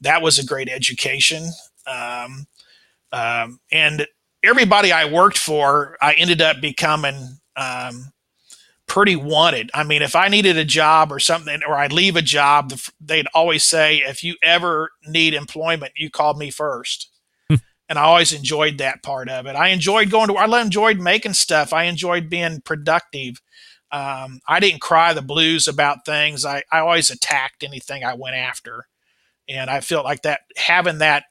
[0.00, 1.44] That was a great education.
[1.86, 2.46] Um,
[3.12, 4.06] um, and
[4.42, 8.12] everybody I worked for, I ended up becoming um,
[8.86, 9.70] pretty wanted.
[9.74, 13.28] I mean, if I needed a job or something, or I'd leave a job, they'd
[13.34, 17.08] always say, "If you ever need employment, you call me first.
[17.90, 19.56] And I always enjoyed that part of it.
[19.56, 20.34] I enjoyed going to.
[20.36, 21.72] I enjoyed making stuff.
[21.72, 23.42] I enjoyed being productive.
[23.90, 26.44] Um, I didn't cry the blues about things.
[26.44, 28.86] I, I always attacked anything I went after,
[29.48, 31.24] and I felt like that having that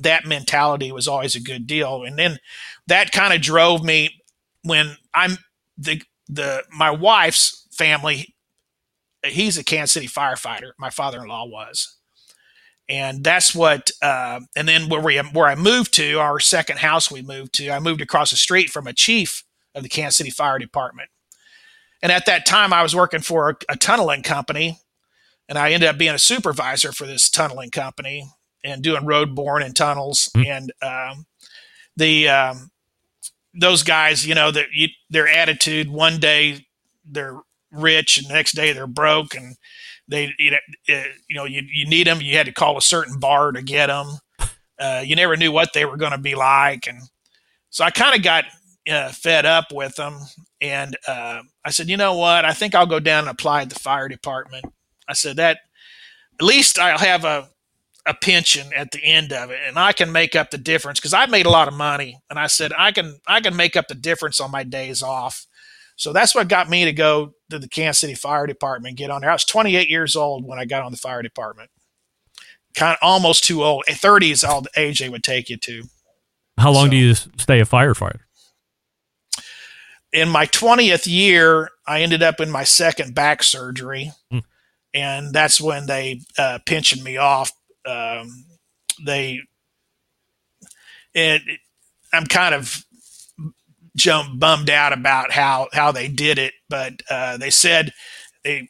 [0.00, 2.04] that mentality was always a good deal.
[2.04, 2.38] And then
[2.86, 4.22] that kind of drove me
[4.62, 5.38] when I'm
[5.76, 8.34] the the my wife's family.
[9.24, 10.72] He's a Kansas City firefighter.
[10.78, 11.96] My father-in-law was,
[12.88, 13.90] and that's what.
[14.00, 17.70] Uh, and then where we where I moved to, our second house we moved to,
[17.70, 21.10] I moved across the street from a chief of the Kansas City Fire Department.
[22.02, 24.80] And at that time, I was working for a, a tunneling company,
[25.48, 28.26] and I ended up being a supervisor for this tunneling company
[28.64, 30.30] and doing road borne and tunnels.
[30.34, 31.26] And um,
[31.96, 32.70] the um,
[33.54, 34.66] those guys, you know, that
[35.10, 35.88] their attitude.
[35.88, 36.66] One day
[37.04, 37.38] they're
[37.70, 39.56] rich, and the next day they're broke, and
[40.08, 40.58] they you know,
[40.88, 42.20] uh, you know you, you need them.
[42.20, 44.18] You had to call a certain bar to get them.
[44.78, 47.02] Uh, you never knew what they were going to be like, and
[47.70, 48.44] so I kind of got
[48.90, 50.18] uh, fed up with them,
[50.60, 52.44] and uh, I said, you know what?
[52.44, 54.64] I think I'll go down and apply at the fire department.
[55.08, 55.58] I said that
[56.40, 57.48] at least I'll have a
[58.06, 61.14] a pension at the end of it and I can make up the difference because
[61.14, 63.88] I made a lot of money and I said I can I can make up
[63.88, 65.46] the difference on my days off.
[65.94, 69.20] So that's what got me to go to the Kansas City Fire Department get on
[69.20, 69.30] there.
[69.30, 71.70] I was 28 years old when I got on the fire department.
[72.74, 73.84] Kind of almost too old.
[73.86, 75.84] 30 is all the age they would take you to.
[76.58, 78.20] How long so, do you stay a firefighter?
[80.12, 84.12] In my 20th year, I ended up in my second back surgery.
[84.30, 84.38] Hmm.
[84.94, 87.52] And that's when they uh, pensioned me off
[87.86, 88.28] um,
[89.04, 89.40] they
[91.14, 91.42] it,
[92.12, 92.84] I'm kind of
[93.96, 97.92] jump bummed out about how how they did it, but uh, they said
[98.44, 98.68] they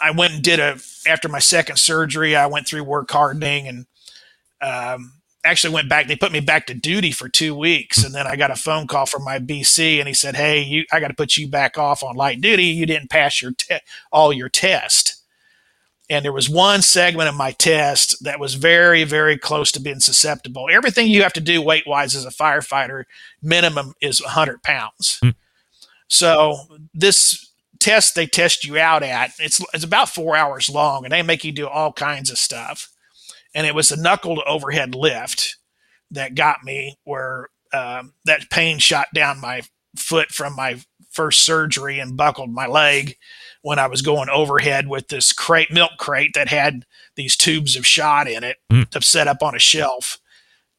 [0.00, 2.36] I went and did a after my second surgery.
[2.36, 3.86] I went through work hardening and
[4.60, 5.14] um,
[5.44, 6.08] actually went back.
[6.08, 8.86] They put me back to duty for two weeks, and then I got a phone
[8.86, 11.78] call from my BC, and he said, "Hey, you, I got to put you back
[11.78, 12.64] off on light duty.
[12.64, 13.80] You didn't pass your te-
[14.12, 15.17] all your test."
[16.10, 20.00] And there was one segment of my test that was very very close to being
[20.00, 20.68] susceptible.
[20.70, 23.04] Everything you have to do weight wise as a firefighter
[23.42, 25.20] minimum is 100 pounds.
[25.22, 25.34] Mm.
[26.08, 26.58] so
[26.94, 27.44] this
[27.78, 31.44] test they test you out at it's, it's about four hours long and they make
[31.44, 32.90] you do all kinds of stuff.
[33.54, 35.56] And it was a knuckled overhead lift
[36.10, 39.62] that got me where um, that pain shot down my
[39.96, 40.80] foot from my
[41.10, 43.16] first surgery and buckled my leg
[43.62, 46.84] when I was going overhead with this crate, milk crate that had
[47.16, 48.88] these tubes of shot in it mm.
[48.90, 50.18] to set up on a shelf.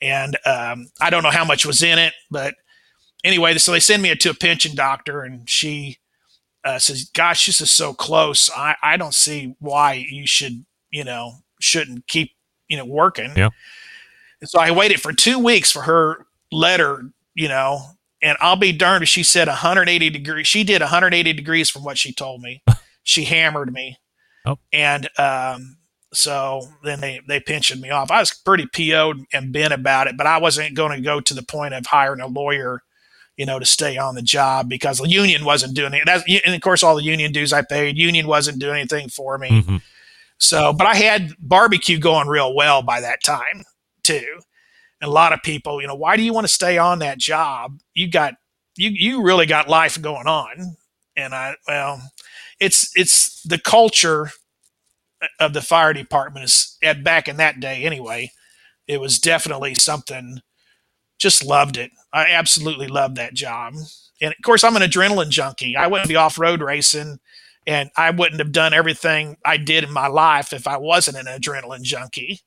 [0.01, 2.55] And um, I don't know how much was in it, but
[3.23, 5.97] anyway, so they send me to a pension doctor, and she
[6.63, 8.49] uh, says, "Gosh, this is so close.
[8.55, 12.31] I, I don't see why you should, you know, shouldn't keep,
[12.67, 13.49] you know, working." Yeah.
[14.41, 17.81] And so I waited for two weeks for her letter, you know,
[18.21, 20.47] and I'll be darned if she said 180 degrees.
[20.47, 22.61] She did 180 degrees from what she told me.
[23.03, 23.97] she hammered me.
[24.45, 24.57] Oh.
[24.73, 25.77] And um,
[26.13, 28.11] so then they, they pensioned me off.
[28.11, 31.33] I was pretty PO'd and bent about it, but I wasn't going to go to
[31.33, 32.81] the point of hiring a lawyer,
[33.37, 36.03] you know, to stay on the job because the union wasn't doing it.
[36.05, 39.37] That's, and of course, all the union dues I paid, union wasn't doing anything for
[39.37, 39.49] me.
[39.49, 39.77] Mm-hmm.
[40.39, 43.63] So, but I had barbecue going real well by that time
[44.03, 44.39] too.
[45.01, 47.79] A lot of people, you know, why do you want to stay on that job?
[47.93, 48.35] You got
[48.77, 50.77] you you really got life going on.
[51.15, 52.01] And I well,
[52.59, 54.31] it's it's the culture
[55.21, 58.31] uh, of the fire department is at back in that day anyway.
[58.87, 60.41] It was definitely something
[61.19, 61.91] just loved it.
[62.13, 63.75] I absolutely loved that job.
[64.21, 65.75] And of course I'm an adrenaline junkie.
[65.75, 67.19] I wouldn't be off road racing
[67.67, 71.25] and I wouldn't have done everything I did in my life if I wasn't an
[71.25, 72.41] adrenaline junkie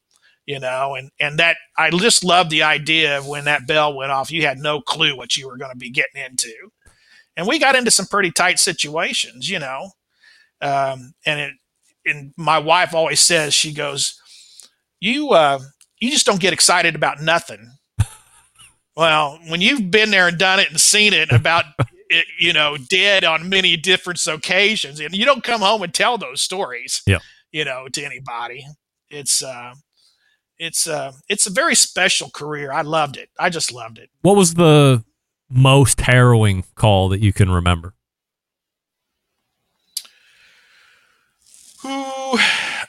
[0.46, 4.10] you know, and and that I just love the idea of when that bell went
[4.10, 6.52] off, you had no clue what you were going to be getting into,
[7.36, 9.90] and we got into some pretty tight situations, you know,
[10.60, 11.52] um, and it
[12.04, 14.20] and my wife always says she goes,
[15.00, 15.60] you uh,
[16.00, 17.70] you just don't get excited about nothing.
[18.96, 21.64] well, when you've been there and done it and seen it about.
[22.14, 26.18] It, you know, dead on many different occasions, and you don't come home and tell
[26.18, 27.20] those stories, yeah.
[27.52, 28.66] you know, to anybody.
[29.08, 29.72] It's uh,
[30.62, 32.72] it's uh it's a very special career.
[32.72, 33.30] I loved it.
[33.38, 34.10] I just loved it.
[34.22, 35.04] What was the
[35.50, 37.94] most harrowing call that you can remember?
[41.82, 42.38] Who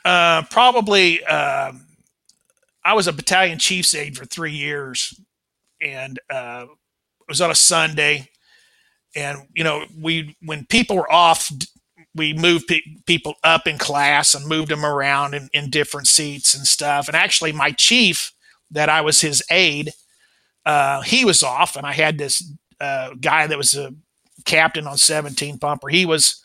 [0.05, 1.71] uh, probably uh,
[2.85, 5.19] I was a battalion chief's aide for three years,
[5.81, 8.29] and uh, it was on a Sunday.
[9.15, 11.51] And you know, we when people were off
[12.15, 16.53] we moved pe- people up in class and moved them around in, in different seats
[16.53, 17.07] and stuff.
[17.07, 18.31] And actually, my chief,
[18.71, 19.91] that I was his aide,
[20.65, 22.43] uh, he was off, and I had this
[22.79, 23.93] uh, guy that was a
[24.45, 25.89] captain on 17 pumper.
[25.89, 26.43] He was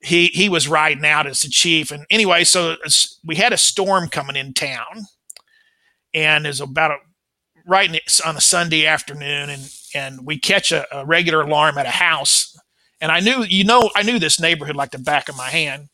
[0.00, 1.90] he he was riding out as the chief.
[1.90, 2.76] And anyway, so
[3.24, 5.06] we had a storm coming in town,
[6.12, 6.96] and it's about a
[7.66, 7.90] right
[8.24, 12.56] on a Sunday afternoon, and and we catch a, a regular alarm at a house
[13.04, 15.90] and I knew, you know, I knew this neighborhood like the back of my hand.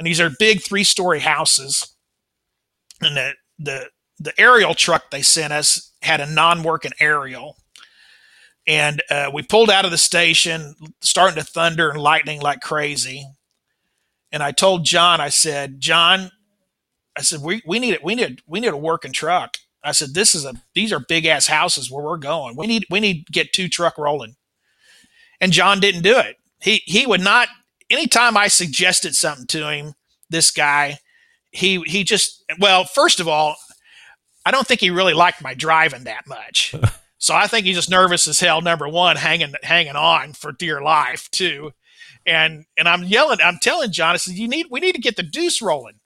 [0.00, 1.94] And these are big three story houses.
[3.00, 7.56] And the, the, the aerial truck they sent us had a non working aerial.
[8.66, 13.28] And uh, we pulled out of the station, starting to thunder and lightning like crazy.
[14.32, 16.32] And I told John, I said, John,
[17.16, 18.02] I said, we, we need it.
[18.02, 19.56] We need, we need a working truck.
[19.84, 22.56] I said, this is a, these are big ass houses where we're going.
[22.56, 24.34] We need, we need to get two truck rolling.
[25.40, 26.38] And John didn't do it.
[26.62, 27.48] He, he would not,
[27.88, 29.94] anytime I suggested something to him,
[30.28, 30.98] this guy,
[31.50, 33.56] he, he just, well, first of all,
[34.44, 36.74] I don't think he really liked my driving that much.
[37.18, 38.60] so I think he's just nervous as hell.
[38.60, 41.72] Number one, hanging, hanging on for dear life too.
[42.26, 45.16] And, and I'm yelling, I'm telling John, I said, you need, we need to get
[45.16, 46.00] the deuce rolling.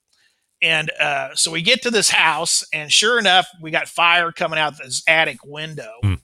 [0.63, 4.59] And uh, so we get to this house, and sure enough, we got fire coming
[4.59, 5.93] out this attic window.
[6.03, 6.15] Hmm.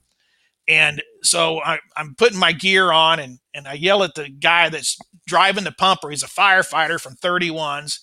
[0.70, 4.68] And so I, I'm putting my gear on, and, and I yell at the guy
[4.68, 4.96] that's
[5.26, 6.10] driving the pumper.
[6.10, 7.98] He's a firefighter from 31s.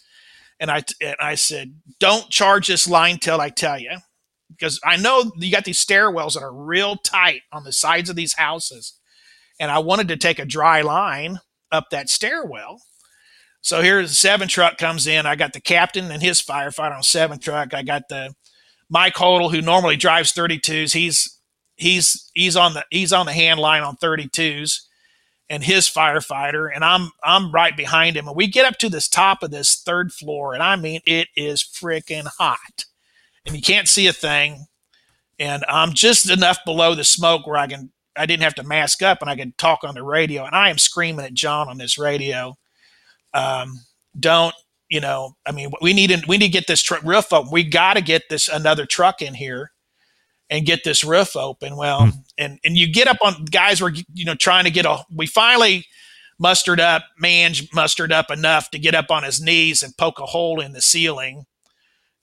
[0.59, 3.91] And I, and I said, don't charge this line till I tell you.
[4.49, 8.17] Because I know you got these stairwells that are real tight on the sides of
[8.17, 8.99] these houses.
[9.61, 11.39] And I wanted to take a dry line
[11.71, 12.81] up that stairwell.
[13.61, 15.25] So here's the seven truck comes in.
[15.25, 17.73] I got the captain and his firefighter on seven truck.
[17.73, 18.33] I got the
[18.89, 20.93] Mike Hodel, who normally drives 32s.
[20.93, 21.36] He's
[21.77, 24.81] he's he's on the he's on the hand line on 32s
[25.49, 28.27] and his firefighter and I'm I'm right behind him.
[28.27, 31.29] And we get up to this top of this third floor and I mean it
[31.35, 32.85] is freaking hot.
[33.45, 34.65] And you can't see a thing.
[35.39, 39.01] And I'm just enough below the smoke where I can I didn't have to mask
[39.03, 40.43] up and I could talk on the radio.
[40.43, 42.57] And I am screaming at John on this radio
[43.33, 43.81] um,
[44.19, 44.55] don't
[44.89, 47.63] you know I mean we need we need to get this tr- roof open we
[47.63, 49.71] got to get this another truck in here
[50.49, 51.75] and get this roof open.
[51.75, 52.09] Well, Hmm.
[52.37, 55.03] and and you get up on guys were you know trying to get a.
[55.13, 55.85] We finally
[56.39, 60.25] mustered up, Mange mustered up enough to get up on his knees and poke a
[60.25, 61.45] hole in the ceiling,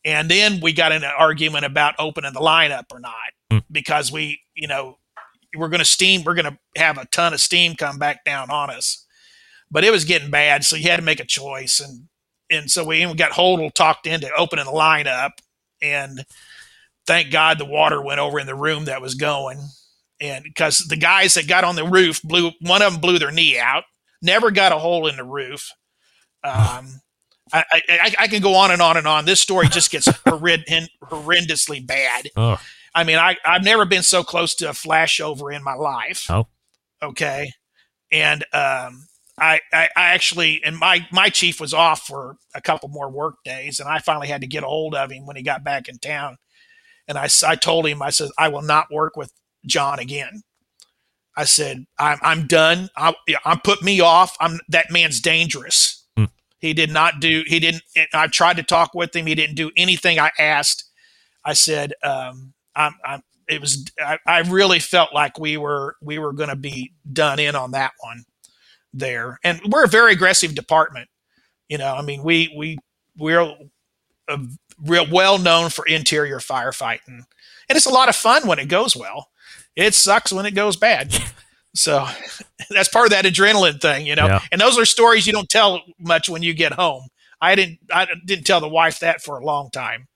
[0.04, 3.14] and then we got in an argument about opening the lineup or not
[3.50, 3.58] Hmm.
[3.70, 4.98] because we you know
[5.56, 8.50] we're going to steam we're going to have a ton of steam come back down
[8.50, 9.04] on us,
[9.70, 12.08] but it was getting bad, so you had to make a choice and.
[12.50, 15.30] And so we even got Hodel talked into opening the lineup,
[15.80, 16.26] and
[17.06, 19.58] thank God the water went over in the room that was going.
[20.20, 23.32] And because the guys that got on the roof blew, one of them blew their
[23.32, 23.84] knee out,
[24.22, 25.70] never got a hole in the roof.
[26.42, 27.00] Um,
[27.52, 29.24] I, I, I can go on and on and on.
[29.24, 30.64] This story just gets horrid,
[31.02, 32.28] horrendously bad.
[32.36, 32.60] Oh,
[32.94, 36.26] I mean, I, I've never been so close to a flashover in my life.
[36.30, 36.46] oh,
[37.02, 37.52] Okay.
[38.12, 39.06] And um,
[39.38, 43.36] I, I, I actually, and my, my chief was off for a couple more work
[43.44, 45.88] days, and I finally had to get a hold of him when he got back
[45.88, 46.38] in town.
[47.06, 49.32] And I, I told him, I said, I will not work with
[49.66, 50.42] John again.
[51.36, 52.88] I said, I'm, I'm done.
[52.96, 53.12] I,
[53.44, 54.36] I'm put me off.
[54.40, 56.04] I'm that man's dangerous.
[56.16, 56.26] Hmm.
[56.58, 57.82] He did not do, he didn't,
[58.12, 59.26] I tried to talk with him.
[59.26, 60.84] He didn't do anything I asked.
[61.44, 66.18] I said, um, I'm, I'm, it was, I, I really felt like we were, we
[66.18, 68.24] were going to be done in on that one
[68.94, 69.38] there.
[69.44, 71.08] And we're a very aggressive department.
[71.68, 72.78] You know, I mean, we, we,
[73.16, 73.52] we're
[74.28, 74.38] a
[74.82, 77.24] real well known for interior firefighting
[77.68, 79.28] and it's a lot of fun when it goes well.
[79.76, 81.14] It sucks when it goes bad.
[81.76, 82.06] So
[82.70, 84.26] that's part of that adrenaline thing, you know.
[84.26, 84.40] Yeah.
[84.52, 87.08] And those are stories you don't tell much when you get home.
[87.40, 90.06] I didn't I didn't tell the wife that for a long time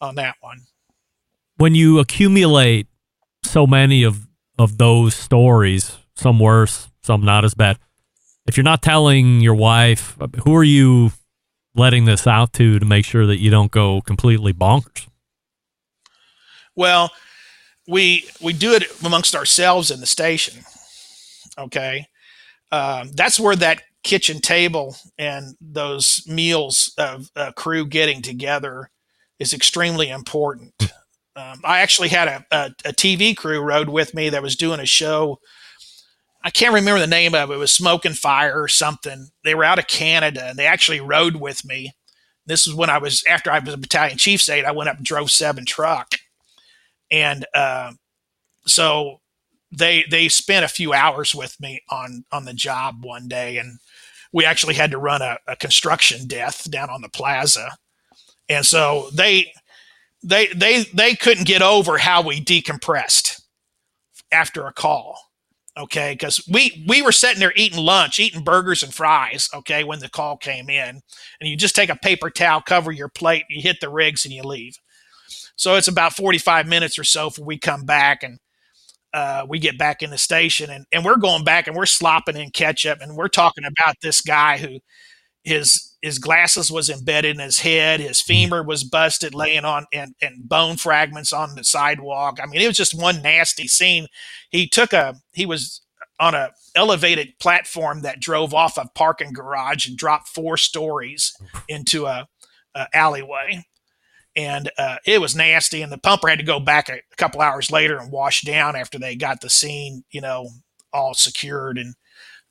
[0.00, 0.60] on that one.
[1.56, 2.86] when you accumulate
[3.42, 7.80] so many of of those stories, some worse, some not as bad.
[8.46, 11.10] If you're not telling your wife, uh, who are you
[11.74, 15.08] letting this out to to make sure that you don't go completely bonkers?
[16.76, 17.10] Well,
[17.86, 20.64] we we do it amongst ourselves in the station.
[21.58, 22.06] Okay,
[22.72, 28.90] um, that's where that kitchen table and those meals of uh, crew getting together
[29.38, 30.72] is extremely important.
[31.36, 34.78] Um, I actually had a, a, a TV crew rode with me that was doing
[34.78, 35.40] a show.
[36.44, 37.54] I can't remember the name of it.
[37.54, 39.28] It was Smoke and Fire or something.
[39.44, 41.92] They were out of Canada and they actually rode with me.
[42.46, 44.66] This was when I was after I was a battalion chief's aide.
[44.66, 46.16] I went up and drove seven truck,
[47.10, 47.92] and uh,
[48.66, 49.22] so
[49.72, 53.78] they they spent a few hours with me on on the job one day, and
[54.30, 57.70] we actually had to run a, a construction death down on the plaza,
[58.50, 59.50] and so they
[60.22, 63.40] they they they couldn't get over how we decompressed
[64.30, 65.18] after a call
[65.76, 69.98] okay because we we were sitting there eating lunch eating burgers and fries okay when
[69.98, 71.02] the call came in.
[71.40, 74.34] And you just take a paper towel cover your plate you hit the rigs and
[74.34, 74.78] you leave.
[75.56, 78.38] So it's about 45 minutes or so before we come back and
[79.12, 82.36] uh, we get back in the station and, and we're going back and we're slopping
[82.36, 84.80] in ketchup and we're talking about this guy who
[85.44, 90.14] his his glasses was embedded in his head his femur was busted laying on and,
[90.20, 94.06] and bone fragments on the sidewalk i mean it was just one nasty scene
[94.50, 95.80] he took a he was
[96.20, 101.34] on a elevated platform that drove off a parking garage and dropped four stories
[101.68, 102.26] into a
[102.74, 103.64] uh, alleyway,
[104.36, 105.82] and uh, it was nasty.
[105.82, 108.76] And the pumper had to go back a, a couple hours later and wash down
[108.76, 110.48] after they got the scene, you know,
[110.92, 111.78] all secured.
[111.78, 111.94] And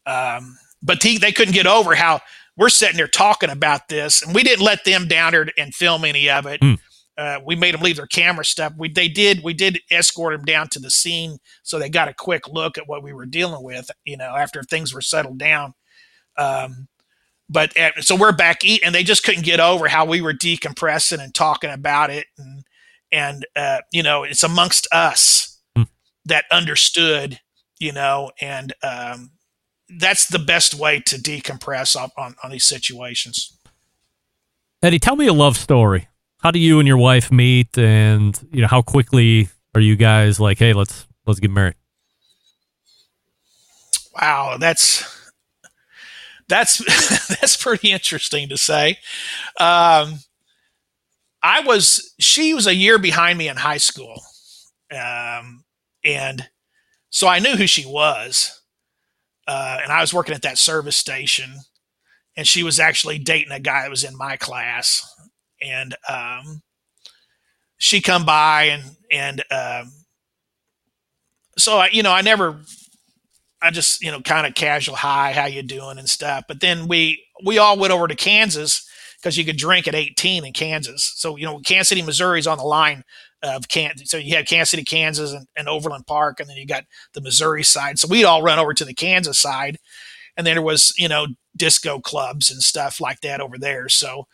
[0.06, 2.22] um, but he, they couldn't get over how
[2.58, 6.06] we're sitting there talking about this, and we didn't let them down there and film
[6.06, 6.62] any of it.
[6.62, 6.74] Hmm.
[7.16, 8.74] Uh, we made them leave their camera stuff.
[8.78, 12.14] We they did we did escort them down to the scene so they got a
[12.14, 13.92] quick look at what we were dealing with.
[14.04, 15.74] You know, after things were settled down.
[16.38, 16.88] Um,
[17.50, 20.34] but uh, so we're back eating, and they just couldn't get over how we were
[20.34, 22.64] decompressing and talking about it, and
[23.12, 25.84] and uh, you know it's amongst us Hmm.
[26.26, 27.40] that understood,
[27.80, 29.33] you know, and um,
[29.98, 33.58] that's the best way to decompress on, on, on these situations.
[34.82, 36.08] Eddy, tell me a love story.
[36.42, 40.40] How do you and your wife meet, and you know how quickly are you guys
[40.42, 41.76] like, hey, let's let's get married?
[44.14, 45.06] Wow, that's
[46.50, 46.78] that's
[47.40, 48.98] that's pretty interesting to say.
[49.60, 50.20] Um,
[51.42, 54.22] I was she was a year behind me in high school,
[54.92, 55.64] um,
[56.04, 56.50] and
[57.10, 58.63] so I knew who she was.
[59.48, 61.52] Uh, and I was working at that service station,
[62.38, 65.06] and she was actually dating a guy that was in my class,
[65.62, 66.62] and um,
[67.78, 69.92] she come by and and um,
[71.58, 72.62] so I, you know, I never
[73.64, 76.44] I just, you know, kind of casual hi, how you doing and stuff.
[76.48, 78.86] But then we we all went over to Kansas
[79.18, 81.14] because you could drink at 18 in Kansas.
[81.16, 83.06] So, you know, Kansas City, Missouri is on the line
[83.44, 84.10] of Kansas.
[84.10, 87.22] So you had Kansas City, Kansas and, and Overland Park, and then you got the
[87.22, 88.00] Missouri side.
[88.00, 89.78] So we'd all run over to the Kansas side.
[90.38, 93.90] And then there was, you know, disco clubs and stuff like that over there.
[93.90, 94.28] So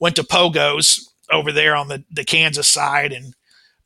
[0.00, 3.34] went to Pogo's over there on the, the Kansas side and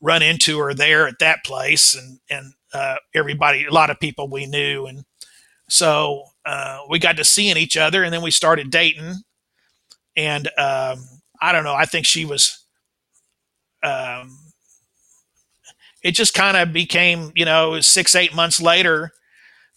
[0.01, 4.29] run into her there at that place and, and uh, everybody, a lot of people
[4.29, 4.85] we knew.
[4.85, 5.03] And
[5.67, 9.15] so uh, we got to seeing each other and then we started dating.
[10.15, 11.05] And um,
[11.41, 12.65] I don't know, I think she was,
[13.83, 14.37] um,
[16.03, 19.11] it just kind of became, you know, six, eight months later,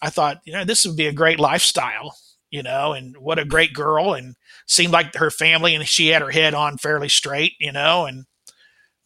[0.00, 2.16] I thought, you know, this would be a great lifestyle,
[2.50, 4.14] you know, and what a great girl.
[4.14, 4.34] And
[4.66, 8.24] seemed like her family and she had her head on fairly straight, you know, and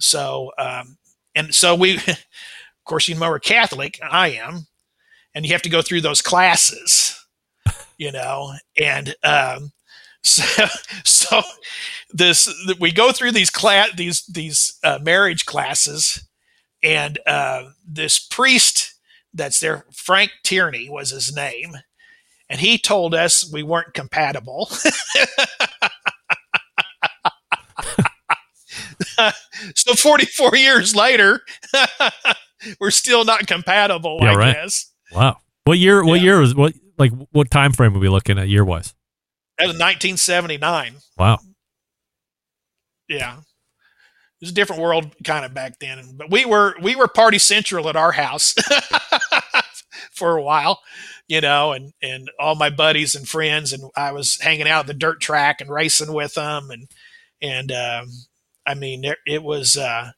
[0.01, 0.99] so, um,
[1.35, 2.19] and so we, of
[2.85, 4.67] course, you know, we're Catholic, I am,
[5.35, 7.19] and you have to go through those classes,
[7.99, 9.73] you know, and, um,
[10.23, 10.67] so,
[11.05, 11.43] so
[12.13, 16.26] this, we go through these class, these, these, uh, marriage classes
[16.87, 18.95] and, uh, this priest
[19.35, 21.75] that's there, Frank Tierney was his name.
[22.49, 24.71] And he told us we weren't compatible.
[29.75, 31.41] so 44 years later,
[32.81, 34.55] we're still not compatible, Yeah, I right.
[34.55, 34.93] guess.
[35.13, 35.39] Wow.
[35.65, 36.05] What year?
[36.05, 36.75] What year was what?
[36.99, 38.95] Like what time frame are we looking at year wise?
[39.59, 40.95] That was 1979.
[41.19, 41.39] Wow.
[43.09, 43.39] Yeah.
[44.41, 46.03] It was a different world kind of back then.
[46.17, 48.55] But we were we were party central at our house
[50.13, 50.81] for a while,
[51.27, 54.87] you know, and and all my buddies and friends and I was hanging out at
[54.89, 56.89] the dirt track and racing with them and
[57.41, 58.11] and um
[58.67, 60.11] I mean it, it was uh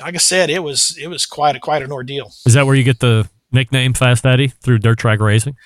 [0.00, 2.32] like I said it was it was quite a quite an ordeal.
[2.46, 5.56] Is that where you get the nickname Fast Eddy through dirt track racing?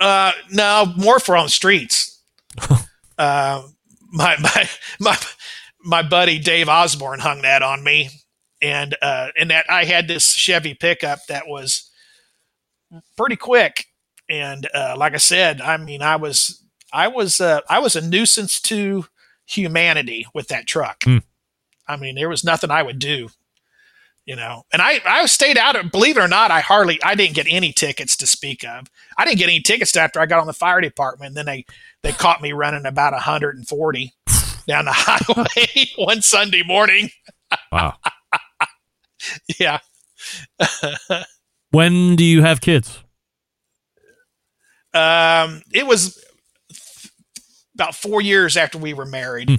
[0.00, 2.20] Uh, no, more for on the streets.
[3.18, 3.62] uh,
[4.12, 4.68] my my
[5.00, 5.18] my
[5.84, 8.10] my buddy Dave Osborne hung that on me,
[8.62, 11.90] and uh, and that I had this Chevy pickup that was
[13.16, 13.86] pretty quick,
[14.28, 18.06] and uh, like I said, I mean, I was I was uh, I was a
[18.06, 19.06] nuisance to
[19.46, 21.04] humanity with that truck.
[21.04, 21.18] Hmm.
[21.86, 23.28] I mean, there was nothing I would do
[24.26, 24.64] you know.
[24.72, 27.46] And i i stayed out of believe it or not i hardly i didn't get
[27.48, 28.86] any tickets to speak of.
[29.16, 31.28] I didn't get any tickets after i got on the fire department.
[31.28, 31.66] And then they
[32.02, 34.14] they caught me running about 140
[34.66, 37.08] down the highway one sunday morning
[37.70, 37.96] Wow.
[39.60, 39.78] yeah
[41.70, 43.00] When do you have kids?
[44.92, 46.22] um it was
[47.74, 49.54] about four years after we were married Hmm.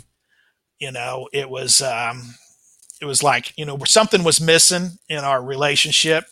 [0.80, 2.36] you know it was um
[3.02, 6.24] it was like you know something was missing in our relationship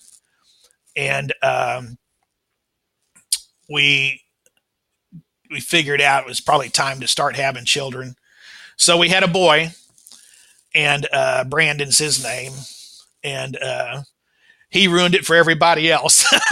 [0.96, 1.98] and um
[3.70, 4.22] we
[5.52, 8.16] we figured out it was probably time to start having children
[8.78, 9.70] so we had a boy
[10.76, 12.54] and uh brandon's his name
[13.24, 14.02] and uh
[14.74, 16.26] he ruined it for everybody else.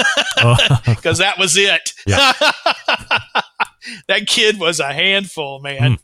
[0.44, 0.56] Oh.
[0.88, 1.94] because that was it.
[2.08, 2.32] Yeah.
[4.08, 6.00] that kid was a handful man.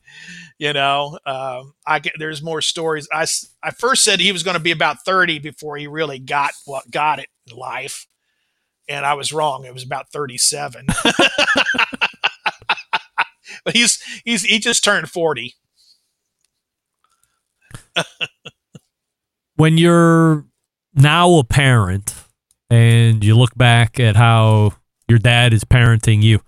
[0.60, 3.08] You know um, i get there's more stories.
[3.12, 3.26] I,
[3.64, 6.92] I first said he was going to be about 30 before he really got what
[6.92, 8.06] got it in life.
[8.88, 9.66] And i was wrong.
[9.66, 10.86] It was about 37
[13.64, 15.56] but he's he's he just turned 40
[19.56, 20.46] when you're
[20.94, 22.14] now a parent
[22.70, 24.74] and you look back at how
[25.08, 26.42] your dad is parenting you,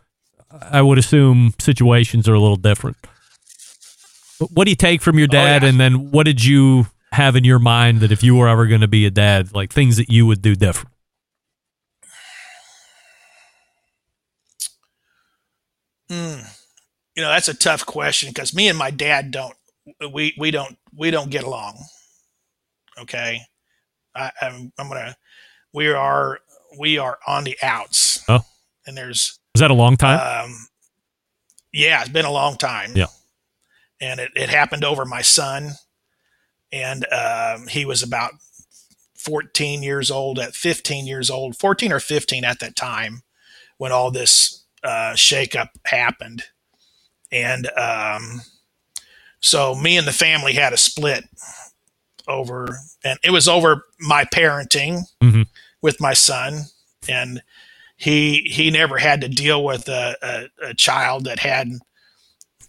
[0.51, 2.97] I would assume situations are a little different.
[4.53, 5.69] What do you take from your dad, Oh, yeah.
[5.71, 8.81] and then what did you have in your mind that if you were ever going
[8.81, 10.93] to be a dad, like things that you would do different?
[16.09, 16.43] Mm.
[17.15, 19.55] You know, that's a tough question because me and my dad don't
[20.11, 21.77] we we don't we don't get along.
[22.99, 23.41] Okay,
[24.15, 25.15] I, I'm I'm gonna
[25.73, 26.39] we are
[26.77, 28.41] we are on the outs, Oh,
[28.85, 30.45] and there's was that a long time?
[30.45, 30.67] um,
[31.73, 32.91] yeah, it's been a long time.
[32.95, 33.07] Yeah.
[34.01, 35.71] and it, it happened over my son,
[36.71, 38.31] and um, he was about
[39.17, 43.21] 14 years old at 15 years old, 14 or 15 at that time
[43.77, 46.43] when all this uh, shakeup happened,
[47.31, 48.41] and um,
[49.41, 51.25] so me and the family had a split
[52.27, 55.47] over, and it was over my parenting Mhm.
[55.81, 56.65] with my son,
[57.07, 57.41] and
[57.97, 60.15] he he never had to deal with a,
[60.61, 61.69] a, a child that had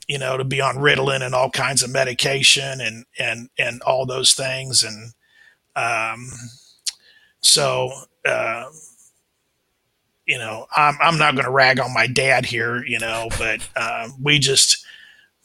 [0.08, 4.06] you know to be on Ritalin and all kinds of medication and and and all
[4.06, 5.12] those things and
[5.76, 6.28] um
[7.42, 7.92] so
[8.24, 8.64] uh
[10.26, 13.60] you know I'm I'm not going to rag on my dad here you know but
[13.76, 14.84] um we just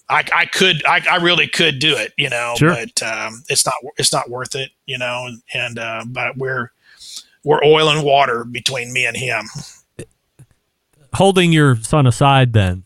[0.09, 2.69] I, I could I, I really could do it you know Sure.
[2.75, 6.71] but um it's not it's not worth it you know and, and uh but we're
[7.43, 9.45] we're oil and water between me and him
[11.13, 12.83] Holding your son aside, then,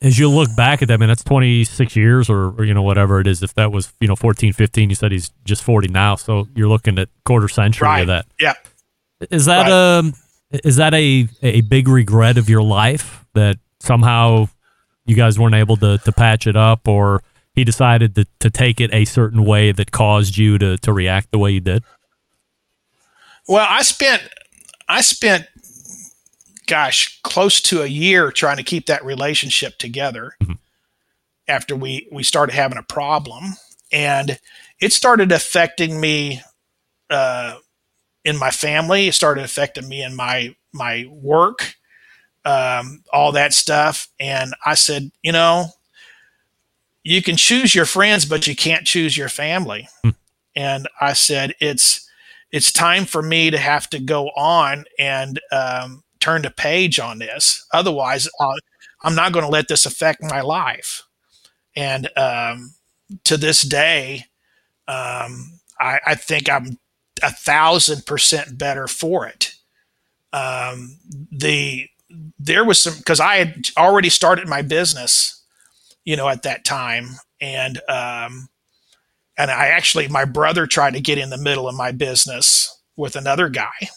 [0.00, 2.82] as you look back at that, I mean, that's 26 years or, or, you know,
[2.82, 3.42] whatever it is.
[3.42, 6.14] If that was, you know, 14, 15, you said he's just 40 now.
[6.16, 8.26] So you're looking at quarter century right of that.
[8.40, 8.54] yeah
[9.30, 9.72] Is that Right.
[9.98, 10.14] um
[10.64, 14.48] is that a a big regret of your life that somehow
[15.04, 17.22] you guys weren't able to to patch it up or
[17.54, 21.30] he decided to, to take it a certain way that caused you to, to react
[21.32, 21.84] the way you did?
[23.46, 24.22] Well, I spent
[24.88, 25.46] I spent
[26.66, 30.36] gosh, close to a year trying to keep that relationship together
[31.48, 33.54] after we we started having a problem.
[33.92, 34.38] And
[34.80, 36.40] it started affecting me
[37.10, 37.58] uh
[38.24, 41.74] in my family, it started affecting me in my my work,
[42.44, 45.66] um all that stuff and I said, you know,
[47.04, 49.88] you can choose your friends but you can't choose your family.
[50.54, 52.08] And I said it's
[52.50, 57.18] it's time for me to have to go on and um, turn the page on
[57.18, 57.66] this.
[57.72, 58.54] Otherwise, uh,
[59.02, 61.02] I'm not going to let this affect my life.
[61.74, 62.74] And um,
[63.24, 64.26] to this day,
[64.86, 66.78] um, I, I think I'm
[67.22, 69.54] a thousand percent better for it.
[70.34, 70.98] Um,
[71.30, 71.88] the
[72.44, 75.42] there was some because I had already started my business,
[76.04, 78.48] you know, at that time, and um,
[79.38, 83.16] and I actually my brother tried to get in the middle of my business with
[83.16, 83.88] another guy.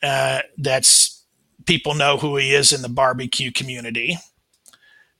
[0.00, 1.24] Uh, that's
[1.66, 4.16] people know who he is in the barbecue community,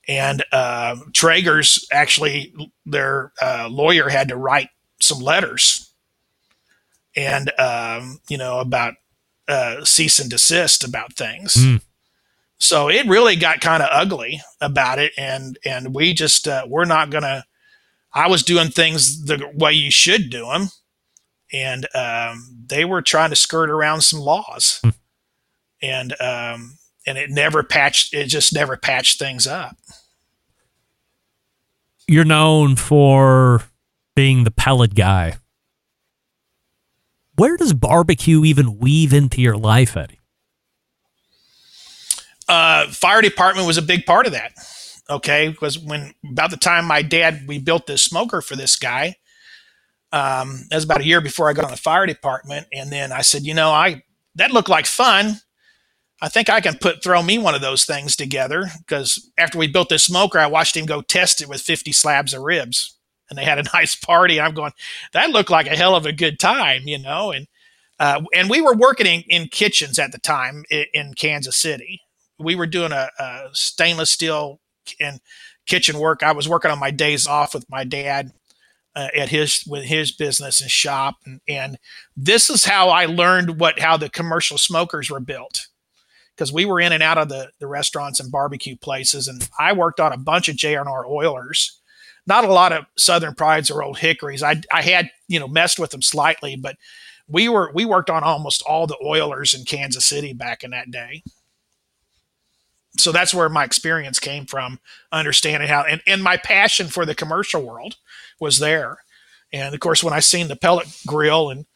[0.07, 2.55] and uh, Traeger's actually
[2.87, 4.69] their uh, lawyer had to write
[5.01, 5.93] some letters,
[7.17, 8.95] and um, you know about
[9.49, 11.55] uh, cease and desist about things.
[11.55, 11.83] Mm.
[12.59, 16.85] So it really got kind of ugly about it, and and we just uh, we're
[16.85, 17.45] not gonna.
[18.13, 20.69] I was doing things the way you should do them,
[21.53, 24.83] and um, they were trying to skirt around some laws,
[25.81, 28.13] and um, and it never patched.
[28.13, 29.77] It just never patched things up.
[32.09, 33.63] You're known for
[34.17, 35.37] being the pellet guy.
[37.37, 40.18] Where does barbecue even weave into your life, Eddy?
[42.49, 44.53] Uh, fire department was a big part of that.
[45.11, 49.17] Okay, because when about the time my dad we built this smoker for this guy,
[50.13, 53.13] um, that was about a year before I got on the fire department, and then
[53.13, 54.03] I said, you know, I
[54.35, 55.41] that looked like fun.
[56.21, 59.67] I think I can put throw me one of those things together because after we
[59.67, 62.99] built this smoker, I watched him go test it with 50 slabs of ribs,
[63.31, 64.41] and they had a nice party.
[64.41, 64.73] I'm going,
[65.13, 67.47] that looked like a hell of a good time, you know, and
[67.99, 72.03] uh, and we were working in, in kitchens at the time in, in Kansas City.
[72.39, 74.61] We were doing a, a stainless steel
[75.01, 75.21] and
[75.67, 76.23] kitchen work.
[76.23, 78.33] I was working on my days off with my dad
[78.97, 81.79] uh, at his with his business and shop, and, and
[82.17, 85.69] this is how I learned what how the commercial smokers were built
[86.35, 89.73] because we were in and out of the the restaurants and barbecue places, and I
[89.73, 91.79] worked on a bunch of J&R Oylers.
[92.27, 94.43] Not a lot of Southern Prides or Old Hickories.
[94.43, 96.77] I I had you know messed with them slightly, but
[97.29, 100.91] we were we worked on almost all the Oylers in Kansas City back in that
[100.91, 101.23] day.
[102.99, 104.81] So that's where my experience came from,
[105.13, 107.97] understanding how and, and my passion for the commercial world
[108.41, 108.99] was there.
[109.53, 111.67] And of course, when I seen the pellet grill and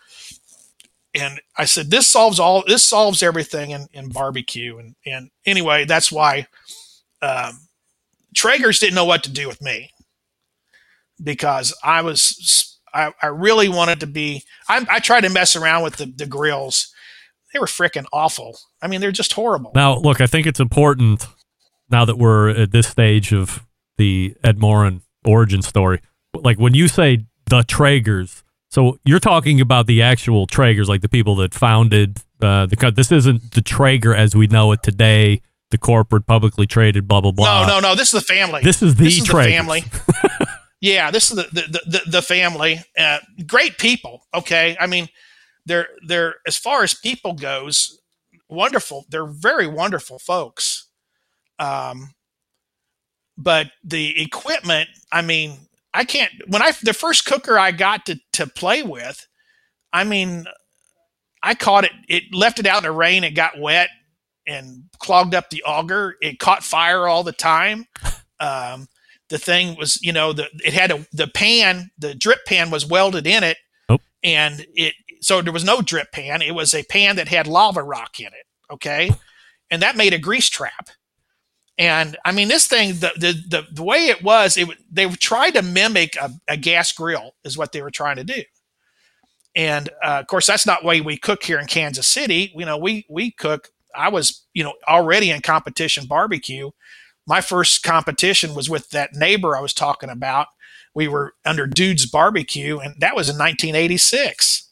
[1.15, 4.79] and I said, this solves all this solves everything in, in barbecue.
[4.79, 6.47] And and anyway, that's why
[7.21, 7.59] um,
[8.35, 9.93] Traeger's didn't know what to do with me
[11.23, 14.45] because I was I, I really wanted to be.
[14.69, 16.93] I, I tried to mess around with the, the grills.
[17.53, 18.59] They were freaking awful.
[18.81, 19.73] I mean, they're just horrible.
[19.75, 21.27] Now, look, I think it's important
[21.91, 23.65] now that we're at this stage of
[23.99, 26.01] the Ed Maurin origin story.
[26.35, 31.09] Like when you say the Traegers, so you're talking about the actual Traegers, like the
[31.09, 32.93] people that founded uh, the.
[32.95, 37.33] This isn't the Traeger as we know it today, the corporate, publicly traded, blah blah
[37.33, 37.67] blah.
[37.67, 37.95] No, no, no.
[37.95, 38.63] This is the family.
[38.63, 39.85] This is the this is the family.
[40.81, 42.81] yeah, this is the the the, the family.
[42.97, 44.27] Uh, great people.
[44.35, 45.09] Okay, I mean,
[45.67, 48.01] they're they're as far as people goes,
[48.49, 49.07] wonderful.
[49.09, 50.89] They're very wonderful folks.
[51.59, 52.15] Um,
[53.37, 55.59] but the equipment, I mean,
[55.95, 56.33] I can't.
[56.49, 59.27] When I the first cooker I got to to play with,
[59.93, 60.47] I mean,
[61.43, 61.93] I caught it.
[62.09, 63.25] It left it out in the rain.
[63.25, 63.89] It got wet
[64.47, 66.17] and clogged up the auger.
[66.21, 67.87] It caught fire all the time.
[68.41, 68.89] Um,
[69.29, 72.87] the thing was, you know, the it had a the pan, the drip pan was
[72.87, 73.57] welded in it,
[74.23, 76.43] and it so there was no drip pan.
[76.43, 78.47] It was a pan that had lava rock in it.
[78.71, 79.11] Okay,
[79.71, 80.91] and that made a grease trap.
[81.79, 85.53] And I mean, this thing, the the the, the way it was, it they tried
[85.53, 88.43] to mimic a, a gas grill, is what they were trying to do.
[89.55, 92.53] And uh, of course, that's not way we cook here in Kansas City.
[92.57, 93.69] You know, we we cook.
[93.95, 96.71] I was, you know, already in competition barbecue.
[97.27, 100.49] My first competition was with that neighbor I was talking about.
[100.95, 104.72] We were under Dude's Barbecue, and that was in 1986.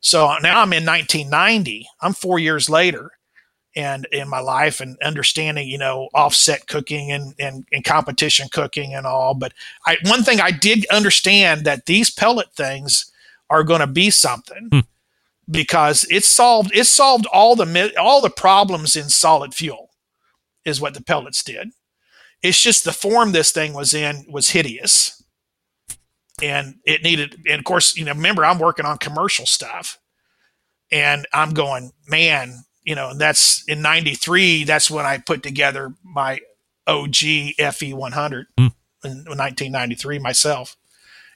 [0.00, 1.88] So now I'm in 1990.
[2.00, 3.10] I'm four years later,
[3.74, 8.94] and in my life and understanding, you know, offset cooking and, and, and competition cooking
[8.94, 9.34] and all.
[9.34, 9.52] But
[9.86, 13.12] I, one thing I did understand that these pellet things
[13.50, 14.80] are going to be something hmm.
[15.50, 19.90] because it solved it solved all the all the problems in solid fuel
[20.64, 21.70] is what the pellets did.
[22.42, 25.17] It's just the form this thing was in was hideous.
[26.42, 29.98] And it needed and of course, you know, remember I'm working on commercial stuff.
[30.90, 35.92] And I'm going, man, you know, and that's in 93 that's when I put together
[36.02, 36.40] my
[36.86, 37.16] OG
[37.72, 38.66] FE 100 hmm.
[39.04, 40.76] in 1993 myself.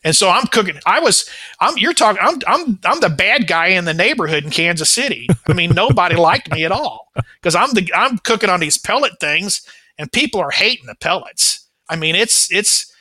[0.05, 0.79] And so I'm cooking.
[0.85, 1.29] I was.
[1.61, 1.79] I'm.
[1.79, 2.21] You're talking.
[2.21, 2.41] I'm.
[2.47, 2.79] I'm.
[2.85, 5.29] I'm the bad guy in the neighborhood in Kansas City.
[5.47, 7.09] I mean, nobody liked me at all
[7.41, 7.89] because I'm the.
[7.95, 9.65] I'm cooking on these pellet things,
[9.99, 11.69] and people are hating the pellets.
[11.89, 12.53] I mean, it's.
[12.53, 12.92] It's.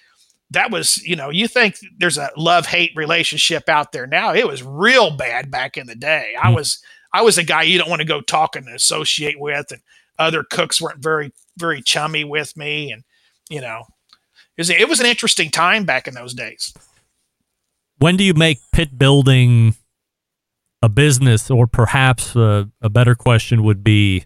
[0.51, 0.97] That was.
[1.05, 4.33] You know, you think there's a love hate relationship out there now.
[4.33, 6.33] It was real bad back in the day.
[6.41, 6.55] I mm.
[6.55, 6.81] was.
[7.13, 9.81] I was a guy you don't want to go talk and associate with, and
[10.17, 13.03] other cooks weren't very very chummy with me, and
[13.49, 13.83] you know,
[14.57, 16.73] it was, it was an interesting time back in those days.
[17.97, 19.75] when do you make pit building
[20.81, 24.25] a business or perhaps a, a better question would be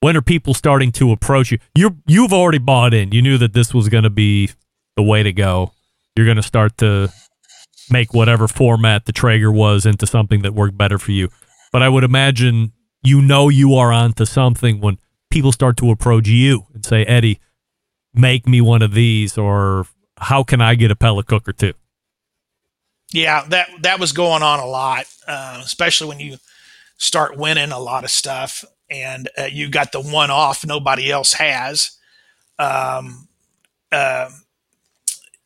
[0.00, 3.52] when are people starting to approach you you you've already bought in you knew that
[3.52, 4.50] this was going to be
[4.96, 5.72] the way to go.
[6.16, 7.12] You're going to start to
[7.90, 11.28] make whatever format the Traeger was into something that worked better for you.
[11.72, 12.72] But i would imagine
[13.02, 14.98] you know you are onto something when
[15.30, 17.38] people start to approach you and say eddie
[18.14, 19.86] make me one of these or
[20.18, 21.74] how can i get a pellet cooker too?
[23.12, 26.38] Yeah, that that was going on a lot, uh, especially when you
[26.98, 31.34] start winning a lot of stuff and uh, you got the one off nobody else
[31.34, 31.96] has.
[32.58, 33.28] Um,
[33.92, 34.30] uh,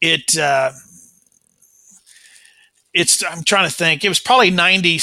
[0.01, 0.73] it uh,
[2.95, 4.05] it's I'm trying to think.
[4.05, 4.99] It was probably ninety.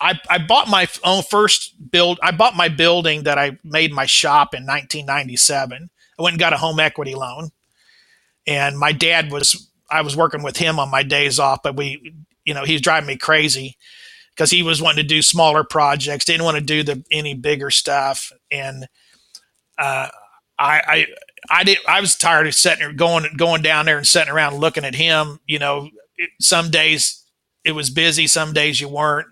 [0.00, 2.18] I I bought my own first build.
[2.22, 5.90] I bought my building that I made my shop in 1997.
[6.18, 7.50] I went and got a home equity loan,
[8.46, 12.14] and my dad was I was working with him on my days off, but we,
[12.44, 13.76] you know, he was driving me crazy
[14.34, 17.70] because he was wanting to do smaller projects, didn't want to do the any bigger
[17.70, 18.88] stuff, and
[19.78, 20.08] uh,
[20.58, 21.06] I, I,
[21.50, 21.78] I did.
[21.88, 25.40] I was tired of sitting going going down there and sitting around looking at him.
[25.46, 27.24] You know, it, some days
[27.64, 29.28] it was busy, some days you weren't.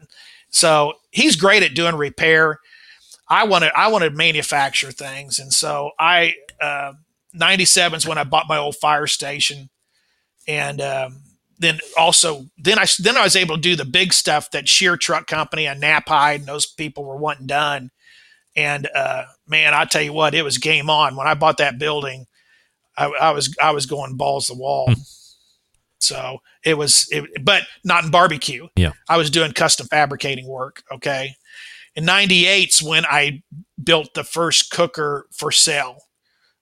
[0.50, 2.60] So he's great at doing repair.
[3.28, 6.34] I wanted I wanted to manufacture things, and so I.
[6.60, 6.92] Uh,
[7.36, 9.68] 97 is when I bought my old fire station
[10.46, 11.22] and um,
[11.58, 14.96] then also then I then I was able to do the big stuff that Shear
[14.96, 17.90] Truck Company and Naphide and those people were wanting done.
[18.56, 21.78] And uh, man, I tell you what, it was game on when I bought that
[21.78, 22.26] building.
[22.96, 24.92] I, I was I was going balls to the wall.
[25.98, 28.68] So it was, it, but not in barbecue.
[28.76, 28.92] Yeah.
[29.08, 30.82] I was doing custom fabricating work.
[30.92, 31.34] Okay.
[31.96, 33.42] in 98's when I
[33.82, 36.00] built the first cooker for sale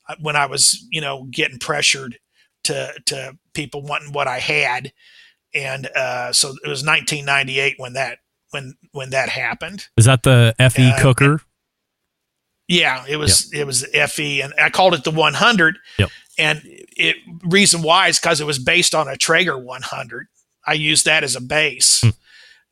[0.08, 2.18] uh, when I was, you know, getting pressured
[2.64, 4.92] to, to people wanting what I had.
[5.52, 8.18] And, uh, so it was 1998 when that,
[8.50, 9.88] when, when that happened.
[9.96, 11.40] Is that the FE Uh, cooker?
[12.68, 15.78] Yeah, it was, it was FE and I called it the 100.
[15.98, 16.10] Yep.
[16.38, 20.26] And it reason why is because it was based on a Traeger 100.
[20.66, 22.04] I used that as a base.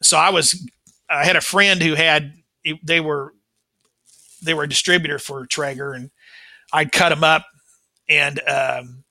[0.03, 0.67] So I was,
[1.11, 2.33] I had a friend who had,
[2.83, 3.35] they were,
[4.43, 6.11] they were a distributor for Traeger, and
[6.73, 7.47] I'd cut them up
[8.09, 9.05] and um,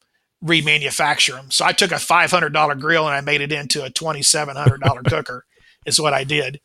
[0.43, 1.51] remanufacture them.
[1.51, 4.21] So I took a five hundred dollar grill and I made it into a twenty
[4.21, 5.45] seven hundred dollar cooker.
[5.85, 6.59] Is what I did.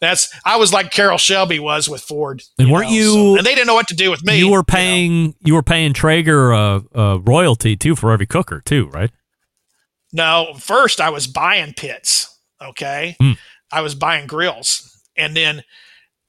[0.00, 2.42] That's I was like Carroll Shelby was with Ford.
[2.58, 3.12] And weren't know, you?
[3.12, 4.38] so- and they didn't know what to do with me.
[4.38, 5.34] you were paying.
[5.40, 9.10] You, were paying Traeger uh, uh, royalty too for every cooker too, right?
[10.12, 12.38] No, first I was buying pits.
[12.62, 13.16] Okay.
[13.20, 13.32] Hmm.
[13.70, 14.96] I was buying grills.
[15.16, 15.62] And then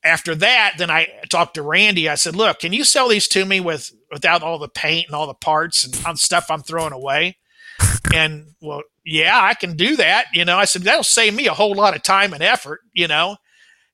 [0.03, 2.09] after that, then I talked to Randy.
[2.09, 5.15] I said, look, can you sell these to me with without all the paint and
[5.15, 7.37] all the parts and stuff I'm throwing away?
[8.13, 10.25] and well, yeah, I can do that.
[10.33, 13.07] You know, I said, that'll save me a whole lot of time and effort, you
[13.07, 13.37] know?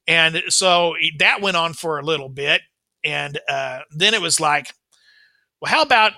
[0.07, 2.61] And so that went on for a little bit.
[3.03, 4.73] And uh, then it was like,
[5.61, 6.13] well, how about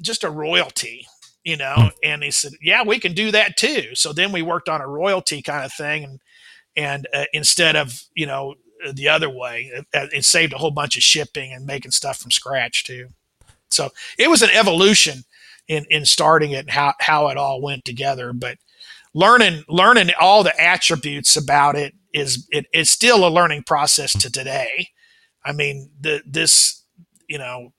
[0.00, 1.06] just a royalty?
[1.44, 4.68] you know and he said yeah we can do that too so then we worked
[4.68, 6.20] on a royalty kind of thing and
[6.76, 8.54] and uh, instead of you know
[8.92, 12.30] the other way it, it saved a whole bunch of shipping and making stuff from
[12.30, 13.08] scratch too
[13.70, 15.24] so it was an evolution
[15.72, 18.58] in in starting it and how how it all went together but
[19.14, 24.30] learning learning all the attributes about it is it, it's still a learning process to
[24.30, 24.88] today
[25.44, 26.84] i mean the this
[27.28, 27.72] you know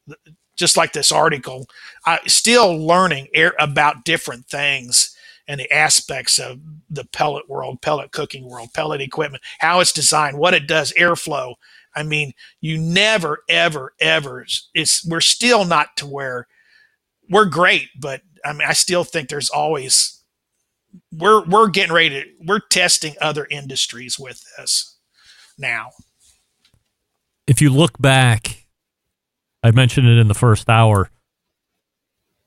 [0.55, 1.67] just like this article,
[2.05, 5.15] I still learning air, about different things
[5.47, 10.37] and the aspects of the pellet world, pellet cooking world, pellet equipment, how it's designed,
[10.37, 11.55] what it does, airflow.
[11.95, 14.45] I mean, you never, ever, ever.
[14.73, 16.47] It's we're still not to where
[17.29, 20.21] we're great, but I mean, I still think there's always
[21.11, 24.97] we're we're getting ready to we're testing other industries with this
[25.57, 25.91] now.
[27.47, 28.65] If you look back,
[29.61, 31.09] I mentioned it in the first hour.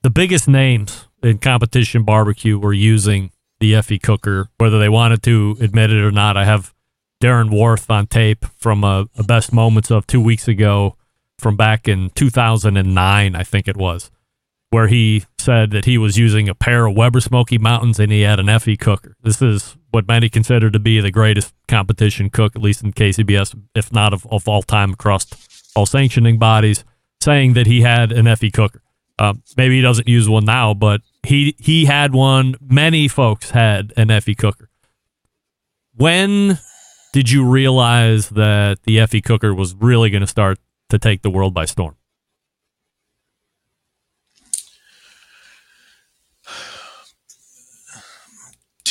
[0.02, 5.56] The biggest names in competition barbecue were using the FE cooker, whether they wanted to
[5.60, 6.36] admit it or not.
[6.36, 6.74] I have
[7.22, 10.96] Darren Warth on tape from uh, a, a best moments of two weeks ago
[11.38, 14.10] from back in 2009, I think it was,
[14.76, 18.20] where he said that he was using a pair of Weber Smoky Mountains and he
[18.20, 19.16] had an FE cooker.
[19.22, 23.58] This is what many consider to be the greatest competition cook, at least in KCBS,
[23.74, 25.26] if not of, of all time across
[25.74, 26.84] all sanctioning bodies,
[27.22, 28.82] saying that he had an FE cooker.
[29.18, 32.54] Uh, maybe he doesn't use one now, but he he had one.
[32.60, 34.68] Many folks had an FE cooker.
[35.94, 36.58] When
[37.14, 40.58] did you realize that the FE cooker was really going to start
[40.90, 41.95] to take the world by storm?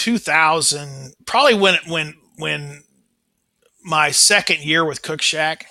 [0.05, 2.83] Two thousand, probably when when when
[3.83, 5.63] my second year with Cookshack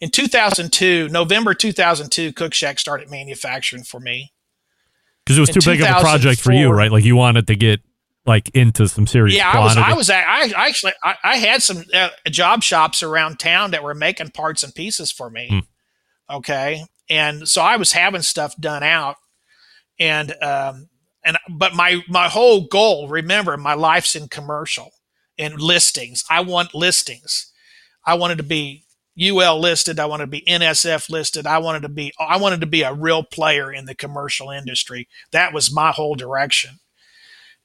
[0.00, 4.32] in 2002, November 2002, Cookshack started manufacturing for me.
[5.24, 6.92] Because it was In too big of a project for you, right?
[6.92, 7.80] Like you wanted to get
[8.26, 9.76] like into some serious Yeah, I was.
[9.76, 10.08] I was.
[10.08, 10.92] I, I actually.
[11.02, 15.10] I, I had some uh, job shops around town that were making parts and pieces
[15.10, 15.48] for me.
[15.48, 16.36] Hmm.
[16.36, 19.16] Okay, and so I was having stuff done out,
[19.98, 20.90] and um,
[21.24, 23.08] and but my my whole goal.
[23.08, 24.92] Remember, my life's in commercial
[25.38, 26.24] and listings.
[26.30, 27.52] I want listings.
[28.04, 28.84] I wanted to be
[29.20, 30.00] UL listed.
[30.00, 31.46] I wanted to be NSF listed.
[31.46, 32.12] I wanted to be.
[32.18, 35.08] I wanted to be a real player in the commercial industry.
[35.32, 36.80] That was my whole direction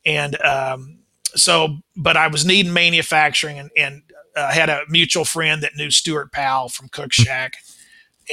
[0.08, 1.00] and um,
[1.36, 4.02] so but i was needing manufacturing and, and
[4.36, 7.54] uh, had a mutual friend that knew stuart powell from cook shack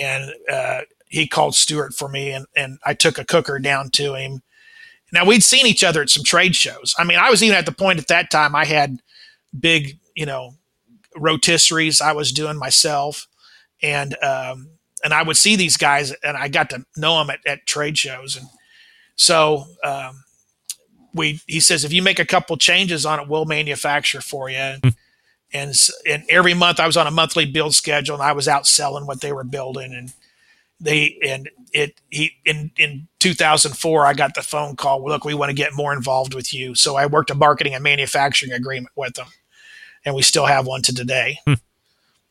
[0.00, 4.14] and uh, he called stuart for me and, and i took a cooker down to
[4.14, 4.40] him
[5.14, 7.66] now we'd seen each other at some trade shows i mean i was even at
[7.66, 9.00] the point at that time i had
[9.58, 10.54] big you know
[11.16, 13.26] rotisseries i was doing myself
[13.82, 14.68] and um,
[15.02, 17.96] and i would see these guys and i got to know them at, at trade
[17.96, 18.46] shows and
[19.16, 20.24] so um,
[21.14, 24.56] we he says if you make a couple changes on it, we'll manufacture for you.
[24.56, 24.96] And,
[25.52, 25.74] and
[26.06, 29.06] and every month I was on a monthly build schedule, and I was out selling
[29.06, 29.94] what they were building.
[29.94, 30.12] And
[30.84, 35.04] they and it he in in 2004 I got the phone call.
[35.04, 36.74] Look, we want to get more involved with you.
[36.74, 39.28] So I worked a marketing and manufacturing agreement with them,
[40.04, 41.38] and we still have one to today.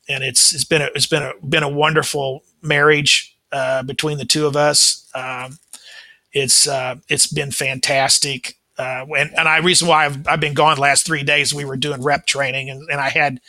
[0.10, 4.26] And it's it's been a, it's been a been a wonderful marriage uh, between the
[4.26, 5.10] two of us.
[5.16, 5.58] Um,
[6.32, 8.58] it's uh, it's been fantastic.
[8.78, 11.64] Uh, and, and I reason why I've, I've been gone the last three days, we
[11.64, 13.40] were doing rep training and, and I had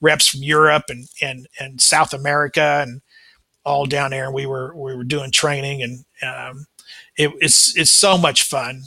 [0.00, 3.00] reps from Europe and and and South America and
[3.64, 6.66] all down there, and we were we were doing training, and um,
[7.16, 8.82] it, it's it's so much fun.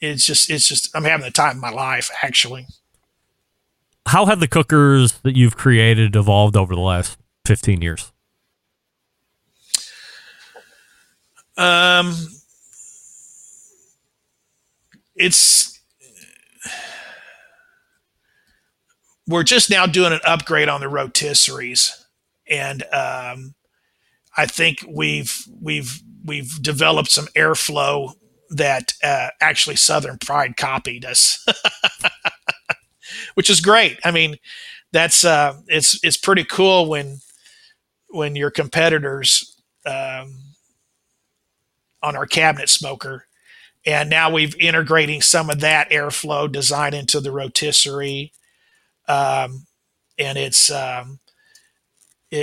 [0.00, 2.66] It's just it's just I'm having the time of my life actually.
[4.06, 8.10] How have the cookers that you've created evolved over the last 15 years?
[11.56, 12.14] Um,
[15.14, 15.78] it's
[19.28, 22.02] we're just now doing an upgrade on the rotisseries,
[22.48, 23.54] and um,
[24.36, 28.14] I think we've we've we've developed some airflow
[28.50, 31.44] that uh, actually Southern Pride copied us,
[33.34, 33.98] which is great.
[34.04, 34.36] I mean,
[34.92, 37.20] that's uh, it's it's pretty cool when
[38.08, 40.36] when your competitors um,
[42.02, 43.26] on our cabinet smoker,
[43.86, 48.32] and now we've integrating some of that airflow design into the rotisserie,
[49.08, 49.66] um,
[50.18, 51.20] and it's um,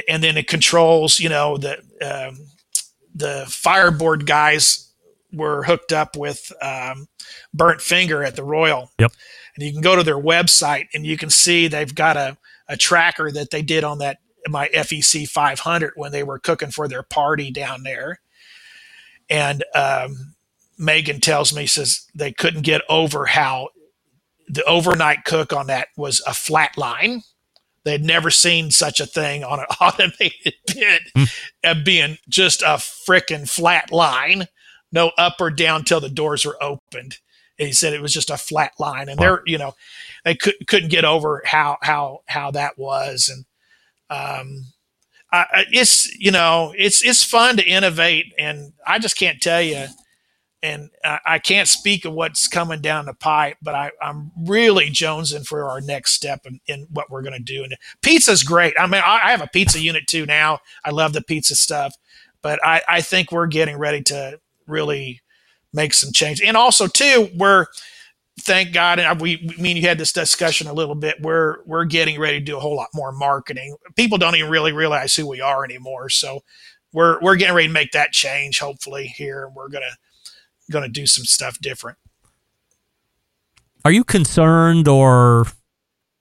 [0.08, 1.20] and then it controls.
[1.20, 2.48] You know the um,
[3.16, 4.92] the fireboard guys
[5.34, 7.08] were hooked up with um,
[7.54, 8.92] burnt finger at the Royal.
[9.00, 9.12] Yep.
[9.56, 12.78] And you can go to their website and you can see they've got a, a
[12.78, 17.04] tracker that they did on that my FEC 500 when they were cooking for their
[17.04, 18.20] party down there.
[19.30, 20.36] And um,
[20.78, 23.70] Megan tells me says they couldn't get over how
[24.48, 27.24] the overnight cook on that was a flat line.
[27.88, 31.86] They'd never seen such a thing on an automated pit mm.
[31.86, 34.48] being just a freaking flat line
[34.92, 37.18] no up or down till the doors were opened.
[37.60, 39.26] And he said it was just a flat line, and wow.
[39.26, 39.74] they're you know
[40.24, 43.46] they could, couldn't get over how how how that was, and
[44.12, 44.66] um,
[45.32, 49.88] I, it's you know it's it's fun to innovate, and I just can't tell you.
[50.64, 55.46] And I, can't speak of what's coming down the pipe, but I, I'm really jonesing
[55.46, 57.64] for our next step in, in what we're going to do.
[57.64, 58.74] And pizza's great.
[58.80, 60.60] I mean, I, I have a pizza unit too now.
[60.84, 61.94] I love the pizza stuff,
[62.42, 65.22] but I, I think we're getting ready to really
[65.74, 66.42] make some change.
[66.42, 67.68] And also too, we're
[68.42, 71.22] thank God, and we, we mean you had this discussion a little bit.
[71.22, 73.76] We're we're getting ready to do a whole lot more marketing.
[73.96, 76.10] People don't even really realize who we are anymore.
[76.10, 76.42] So
[76.94, 78.60] we're we're getting ready to make that change.
[78.60, 79.86] Hopefully here, we're gonna
[80.70, 81.98] gonna do some stuff different.
[83.86, 85.46] Are you concerned or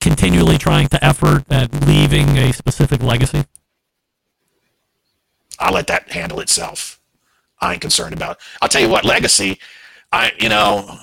[0.01, 3.45] continually trying to effort at leaving a specific legacy?
[5.59, 7.01] I'll let that handle itself.
[7.61, 8.39] I ain't concerned about.
[8.61, 9.59] I'll tell you what, legacy.
[10.13, 10.99] I you know,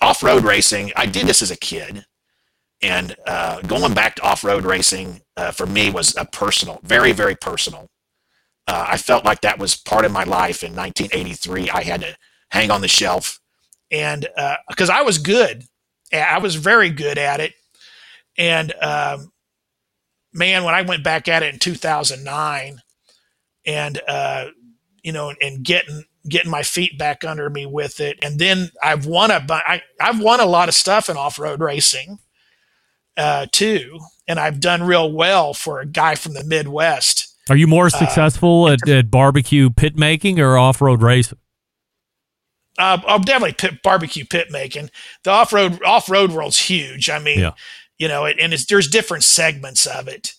[0.00, 0.92] off road racing.
[0.96, 2.06] I did this as a kid,
[2.80, 7.12] and uh, going back to off road racing uh, for me was a personal, very
[7.12, 7.90] very personal.
[8.66, 11.70] Uh, I felt like that was part of my life in 1983.
[11.70, 12.16] I had to
[12.50, 13.40] hang on the shelf,
[13.90, 14.26] and
[14.68, 15.64] because uh, I was good,
[16.12, 17.54] I was very good at it,
[18.36, 19.32] and um,
[20.32, 22.80] man, when I went back at it in 2009,
[23.66, 24.46] and uh,
[25.02, 28.18] you know, and getting getting my feet back under me with it.
[28.22, 31.60] And then I've won a I, I've won a lot of stuff in off road
[31.60, 32.18] racing
[33.16, 37.34] uh, too, and I've done real well for a guy from the Midwest.
[37.50, 41.38] Are you more uh, successful uh, at, at, barbecue pit making or off road racing?
[42.78, 44.90] Uh, I'm definitely pit, barbecue pit making.
[45.24, 47.10] The off road off road world's huge.
[47.10, 47.52] I mean, yeah.
[47.98, 50.34] you know, it, and there's different segments of it.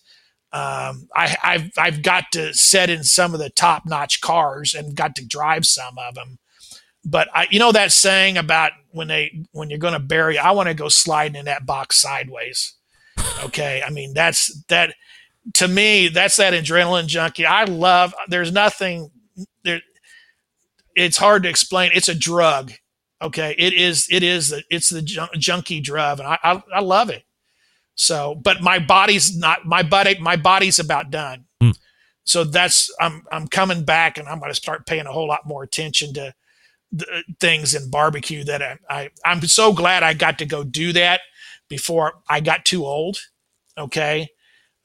[0.52, 4.96] Um, I, have I've got to set in some of the top notch cars and
[4.96, 6.38] got to drive some of them.
[7.04, 10.50] But I, you know that saying about when they when you're going to bury, I
[10.52, 12.74] want to go sliding in that box sideways.
[13.44, 14.94] Okay, I mean that's that
[15.54, 16.08] to me.
[16.08, 17.46] That's that adrenaline junkie.
[17.46, 18.14] I love.
[18.28, 19.10] There's nothing
[19.62, 19.80] there.
[20.96, 21.90] It's hard to explain.
[21.94, 22.72] It's a drug.
[23.22, 24.08] Okay, it is.
[24.10, 24.54] It is.
[24.70, 27.24] It's the junkie drug, and I, I, I love it.
[27.94, 30.18] So, but my body's not my body.
[30.18, 31.44] My body's about done.
[31.62, 31.78] Mm.
[32.24, 35.46] So that's I'm I'm coming back, and I'm going to start paying a whole lot
[35.46, 36.32] more attention to
[36.92, 40.92] the things in barbecue that I, I I'm so glad I got to go do
[40.94, 41.20] that
[41.68, 43.18] before I got too old.
[43.76, 44.28] Okay,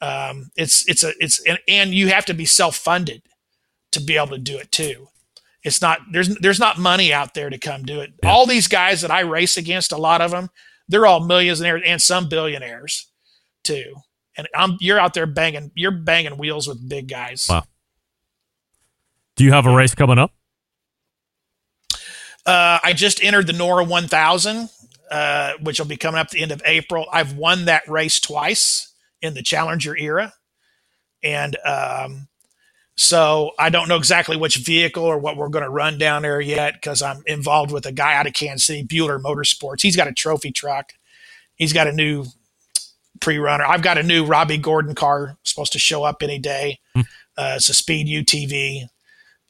[0.02, 3.23] um, it's it's a it's and, and you have to be self funded
[3.91, 5.07] to be able to do it too.
[5.65, 8.13] It's not there's there's not money out there to come do it.
[8.23, 8.29] Yeah.
[8.29, 10.49] All these guys that I race against, a lot of them,
[10.87, 13.11] they're all millionaires and some billionaires
[13.63, 13.95] too.
[14.37, 17.47] And I'm you're out there banging you're banging wheels with big guys.
[17.49, 17.63] Wow.
[19.35, 20.31] Do you have a race coming up?
[22.45, 24.69] Uh, I just entered the NORRA 1000,
[25.09, 27.07] uh, which will be coming up at the end of April.
[27.11, 30.31] I've won that race twice in the Challenger era.
[31.23, 32.27] And um,
[32.97, 36.39] so I don't know exactly which vehicle or what we're going to run down there
[36.39, 39.81] yet because I'm involved with a guy out of Kansas City, Bueller Motorsports.
[39.81, 40.93] He's got a trophy truck.
[41.55, 42.26] He's got a new
[43.19, 43.65] pre-runner.
[43.65, 46.80] I've got a new Robby Gordon car supposed to show up any day.
[46.93, 47.01] Hmm.
[47.38, 48.88] Uh, it's a Speed UTV.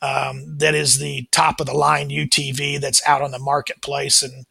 [0.01, 4.45] Um, that is the top of the line UTV that's out on the marketplace, and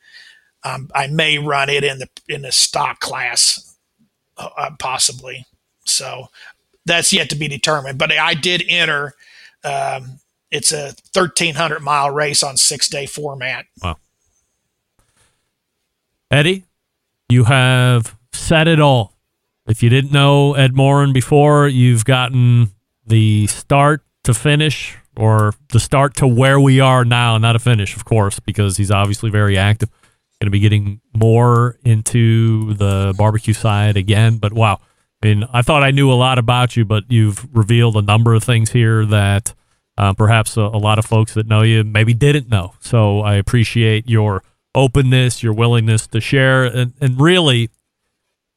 [0.65, 3.77] um, I may run it in the in the stock class,
[4.37, 5.47] uh, possibly.
[5.85, 6.29] So
[6.87, 7.99] that's yet to be determined.
[7.99, 9.15] But I did enter.
[9.63, 10.21] Um,
[10.51, 13.67] it's a 1,300 mile race on six day format.
[13.83, 13.97] Wow.
[16.31, 16.65] Eddy,
[17.29, 19.13] you have said it all.
[19.67, 22.71] If you didn't know Ed Maurin before, you've gotten
[23.07, 27.97] the start to finish or the start to where we are now, not a finish,
[27.97, 29.91] of course, because he's obviously very active.
[30.41, 34.37] Going to be getting more into the barbecue side again.
[34.39, 34.81] But wow,
[35.25, 38.35] I mean, I thought I knew a lot about you, but you've revealed a number
[38.35, 39.55] of things here that
[39.97, 42.75] uh, perhaps a, a lot of folks that know you maybe didn't know.
[42.81, 44.43] So I appreciate your
[44.75, 47.71] openness, your willingness to share, and, and really,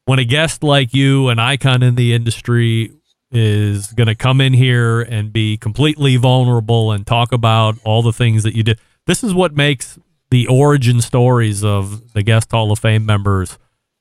[0.03, 2.91] when a guest like you, an icon in the industry,
[3.31, 8.11] is going to come in here and be completely vulnerable and talk about all the
[8.11, 8.77] things that you did.
[9.05, 9.97] This is what makes
[10.31, 13.57] the origin stories of the guest Hall of Fame members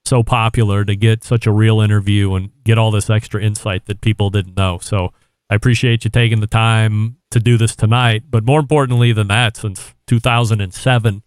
[0.06, 4.00] so popular to get such a real interview and get all this extra insight that
[4.00, 4.78] people didn't know.
[4.78, 5.12] So
[5.50, 8.24] I appreciate you taking the time to do this tonight.
[8.30, 11.22] But more importantly than that, since 2007,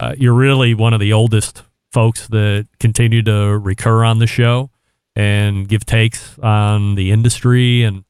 [0.00, 4.70] uh, you're really one of the oldest folks that continue to recur on the show
[5.16, 7.82] and give takes on the industry.
[7.82, 8.04] And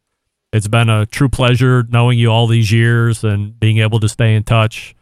[0.53, 4.35] it's been a true pleasure knowing you all these years and being able to stay
[4.35, 4.95] in touch.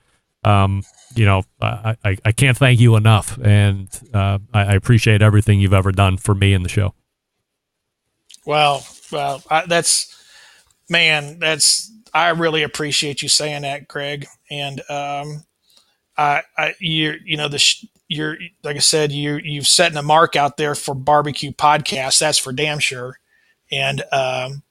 [0.45, 0.83] Um,
[1.17, 3.39] you know, I, I, I, can't thank you enough.
[3.43, 6.95] And uh, I, I, appreciate everything you've ever done for me in the show.
[8.45, 10.15] Well, well, I, that's,
[10.89, 14.27] man, that's, I really appreciate you saying that, Greg.
[14.51, 15.45] And, um,
[16.17, 20.03] I, I, you, you know, the, sh- you're like I said, you you've setting a
[20.03, 22.21] mark out there for barbecue podcasts.
[22.21, 23.19] That's for damn sure.
[23.71, 24.63] And um,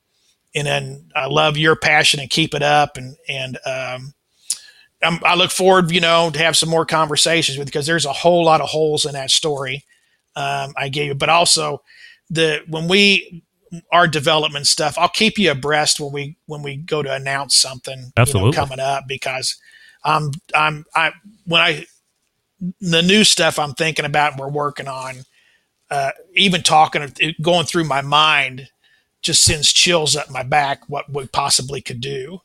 [0.53, 2.97] and then I love your passion and keep it up.
[2.97, 4.13] And and um,
[5.03, 8.13] I'm, i look forward, you know, to have some more conversations with because there's a
[8.13, 9.84] whole lot of holes in that story
[10.35, 11.15] um, I gave you.
[11.15, 11.81] But also
[12.30, 13.43] the when we
[13.91, 18.11] our development stuff, I'll keep you abreast when we when we go to announce something
[18.17, 18.49] Absolutely.
[18.49, 19.57] You know, coming up because
[20.03, 21.11] I'm I'm I
[21.45, 21.85] when I
[22.81, 25.17] the new stuff I'm thinking about and we're working on,
[25.89, 28.69] uh, even talking, going through my mind,
[29.22, 32.39] just sends chills up my back what we possibly could do.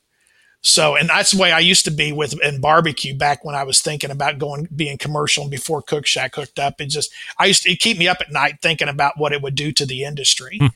[0.62, 3.65] So, and that's the way I used to be with in barbecue back when I
[3.65, 6.81] was thinking about going being commercial and before Cookshack hooked up.
[6.81, 9.55] It just I used to keep me up at night thinking about what it would
[9.55, 10.66] do to the industry, hmm.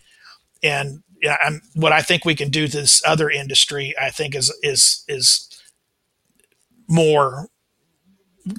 [0.62, 3.94] and yeah, I'm, what I think we can do to this other industry.
[4.01, 5.51] I think is is is
[6.89, 7.48] more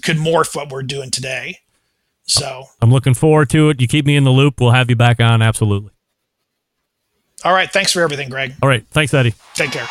[0.03, 1.59] could morph what we're doing today.
[2.27, 3.81] So I'm looking forward to it.
[3.81, 4.59] You keep me in the loop.
[4.61, 5.41] We'll have you back on.
[5.41, 5.91] Absolutely.
[7.43, 7.71] All right.
[7.71, 8.53] Thanks for everything, Greg.
[8.61, 8.85] All right.
[8.89, 9.33] Thanks, Eddy.
[9.53, 9.87] Take care.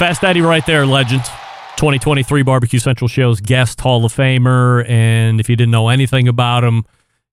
[0.00, 1.28] Fast Eddy right there, legends.
[1.76, 4.88] 2023 Barbecue Central Show's guest Hall of Famer.
[4.88, 6.86] And if you didn't know anything about him,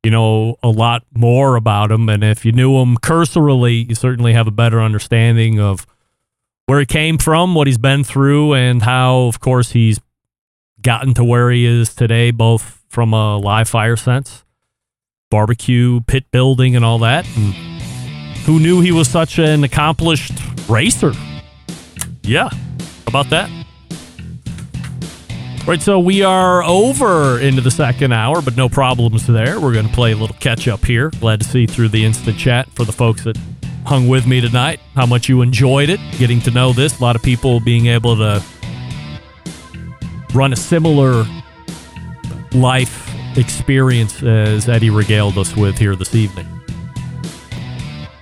[0.03, 2.09] you know a lot more about him.
[2.09, 5.87] And if you knew him cursorily, you certainly have a better understanding of
[6.65, 10.01] where he came from, what he's been through, and how, of course, he's
[10.81, 14.43] gotten to where he is today, both from a live fire sense,
[15.31, 17.25] barbecue, pit building, and all that.
[17.37, 17.53] And
[18.39, 20.33] who knew he was such an accomplished
[20.67, 21.13] racer?
[22.27, 22.49] Yeah,
[23.07, 23.49] about that?
[25.65, 29.61] Right, so we are over into the second hour, but no problems there.
[29.61, 31.09] We're going to play a little catch up here.
[31.21, 33.37] Glad to see through the instant chat for the folks that
[33.85, 36.99] hung with me tonight how much you enjoyed it, getting to know this.
[36.99, 38.43] A lot of people being able to
[40.33, 41.25] run a similar
[42.51, 46.47] life experience as Eddy regaled us with here this evening.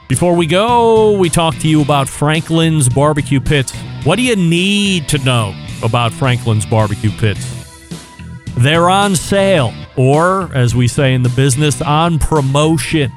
[0.07, 3.73] Before we go, we talk to you about Franklin's Barbecue Pits.
[4.05, 7.43] What do you need to know about Franklin's Barbecue Pits?
[8.55, 13.11] They're on sale, or as we say in the business, on promotion.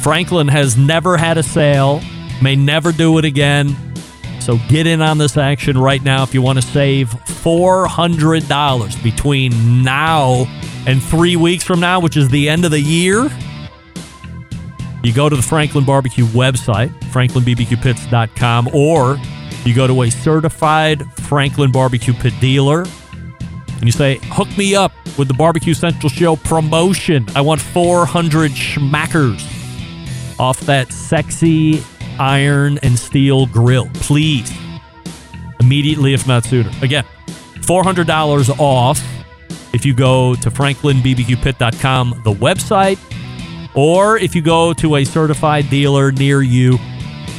[0.00, 2.02] Franklin has never had a sale,
[2.42, 3.76] may never do it again.
[4.40, 9.84] So get in on this action right now if you want to save $400 between
[9.84, 10.44] now
[10.88, 13.30] and three weeks from now, which is the end of the year.
[15.04, 19.20] You go to the Franklin Barbecue website, franklinbbqpits.com, or
[19.66, 22.84] you go to a certified Franklin Barbecue Pit dealer
[23.80, 27.26] and you say, hook me up with the Barbecue Central Show promotion.
[27.34, 29.40] I want 400 schmackers
[30.38, 31.82] off that sexy
[32.18, 33.88] iron and steel grill.
[33.94, 34.52] Please.
[35.60, 36.70] Immediately, if not sooner.
[36.82, 37.04] Again,
[37.60, 39.02] $400 off
[39.72, 42.98] if you go to franklinbbqpit.com, the website,
[43.74, 46.78] or if you go to a certified dealer near you,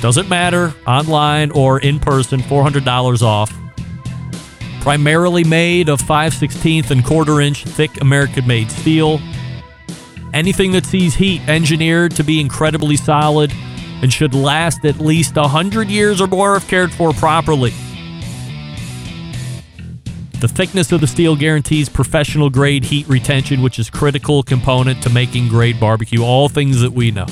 [0.02, 3.54] doesn't matter, online or in person, $400 off.
[4.82, 9.22] Primarily made of 5 16th and quarter inch thick American made steel.
[10.34, 13.54] Anything that sees heat engineered to be incredibly solid
[14.02, 17.72] and should last at least 100 years or more if cared for properly.
[20.40, 25.12] The thickness of the steel guarantees professional grade heat retention, which is critical component to
[25.12, 27.28] making great barbecue, all things that we know.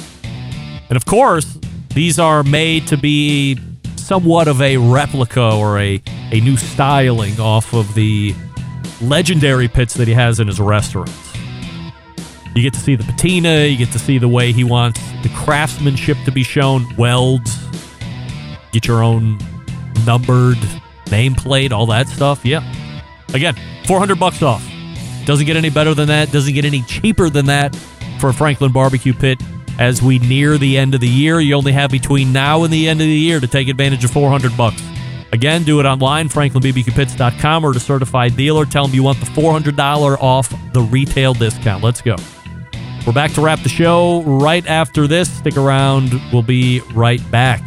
[0.90, 1.58] And of course,
[1.94, 3.60] these are made to be
[3.96, 6.02] somewhat of a replica or a,
[6.32, 8.34] a new styling off of the
[9.02, 11.16] legendary pits that he has in his restaurants.
[12.56, 15.30] You get to see the patina, you get to see the way he wants the
[15.30, 17.56] craftsmanship to be shown, welds,
[18.72, 19.38] get your own
[20.06, 20.58] numbered
[21.06, 22.46] nameplate, all that stuff.
[22.46, 22.64] Yeah.
[23.34, 23.56] Again,
[23.86, 24.66] 400 bucks off.
[25.26, 27.76] Doesn't get any better than that, doesn't get any cheaper than that
[28.20, 29.40] for a Franklin barbecue pit.
[29.80, 32.90] As we near the end of the year, you only have between now and the
[32.90, 34.84] end of the year to take advantage of 400 bucks.
[35.32, 38.66] Again, do it online, franklinbbqpits.com or to certified dealer.
[38.66, 41.82] Tell them you want the $400 off the retail discount.
[41.82, 42.18] Let's go.
[43.08, 45.32] We're back to wrap the show right after this.
[45.32, 46.12] Stick around.
[46.34, 47.62] We'll be right back.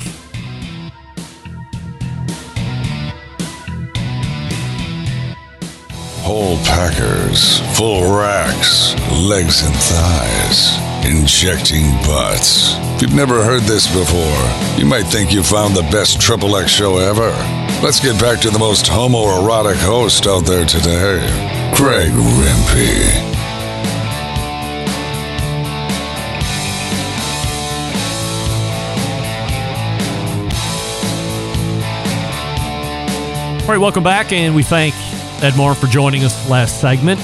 [6.23, 12.77] Whole packers, full racks, legs and thighs, injecting butts.
[12.95, 16.71] If you've never heard this before, you might think you found the best Triple X
[16.71, 17.31] show ever.
[17.85, 21.19] Let's get back to the most homoerotic host out there today,
[21.75, 23.33] Greg Rempe.
[33.63, 34.95] All right, welcome back, and we thank
[35.43, 37.19] Ed Moore for joining us last segment.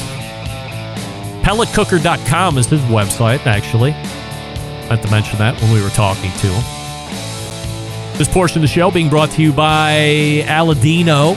[1.45, 3.93] Pelletcooker.com is his website, actually.
[3.93, 8.19] I meant to mention that when we were talking to him.
[8.19, 11.37] This portion of the show being brought to you by Aladino.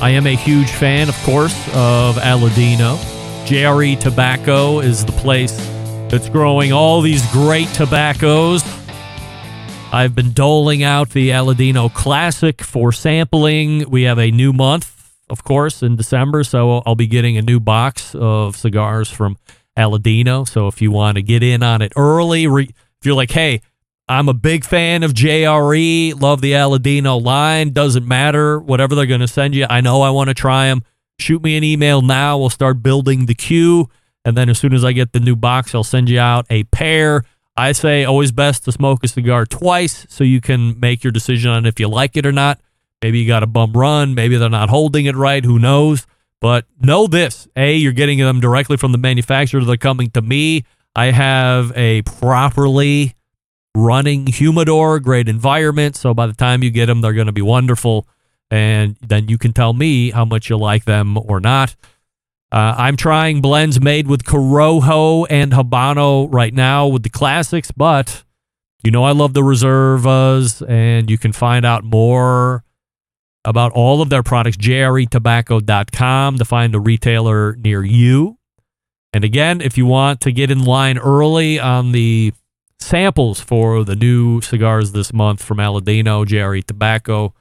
[0.00, 2.96] I am a huge fan, of course, of Aladino.
[3.44, 5.54] JRE Tobacco is the place
[6.08, 8.64] that's growing all these great tobaccos.
[9.92, 13.88] I've been doling out the Aladino Classic for sampling.
[13.90, 14.95] We have a new month,
[15.28, 19.36] of course, in December, so I'll be getting a new box of cigars from
[19.76, 20.48] Aladino.
[20.48, 23.60] So if you want to get in on it early, re- if you're like, hey,
[24.08, 29.20] I'm a big fan of JRE, love the Aladino line, doesn't matter, whatever they're going
[29.20, 30.82] to send you, I know I want to try them.
[31.18, 32.38] Shoot me an email now.
[32.38, 33.88] We'll start building the queue.
[34.24, 36.64] And then as soon as I get the new box, I'll send you out a
[36.64, 37.24] pair.
[37.56, 41.50] I say always best to smoke a cigar twice so you can make your decision
[41.50, 42.60] on if you like it or not.
[43.02, 44.14] Maybe you got a bum run.
[44.14, 45.44] Maybe they're not holding it right.
[45.44, 46.06] Who knows?
[46.40, 49.64] But know this A, you're getting them directly from the manufacturer.
[49.64, 50.64] They're coming to me.
[50.94, 53.14] I have a properly
[53.74, 55.96] running humidor, great environment.
[55.96, 58.06] So by the time you get them, they're going to be wonderful.
[58.50, 61.76] And then you can tell me how much you like them or not.
[62.52, 68.22] Uh, I'm trying blends made with Corojo and Habano right now with the classics, but
[68.84, 72.64] you know I love the Reservas, and you can find out more
[73.46, 78.36] about all of their products, jretobacco.com to find a retailer near you.
[79.12, 82.34] And again, if you want to get in line early on the
[82.78, 87.32] samples for the new cigars this month from Aladino, JRE Tobacco,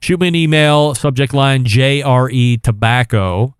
[0.00, 3.54] shoot me an email, subject line JRE Tobacco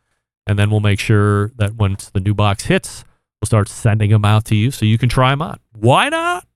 [0.49, 3.05] and then we'll make sure that once the new box hits,
[3.41, 5.61] we'll start sending them out to you so you can try them on.
[5.75, 6.47] Why not?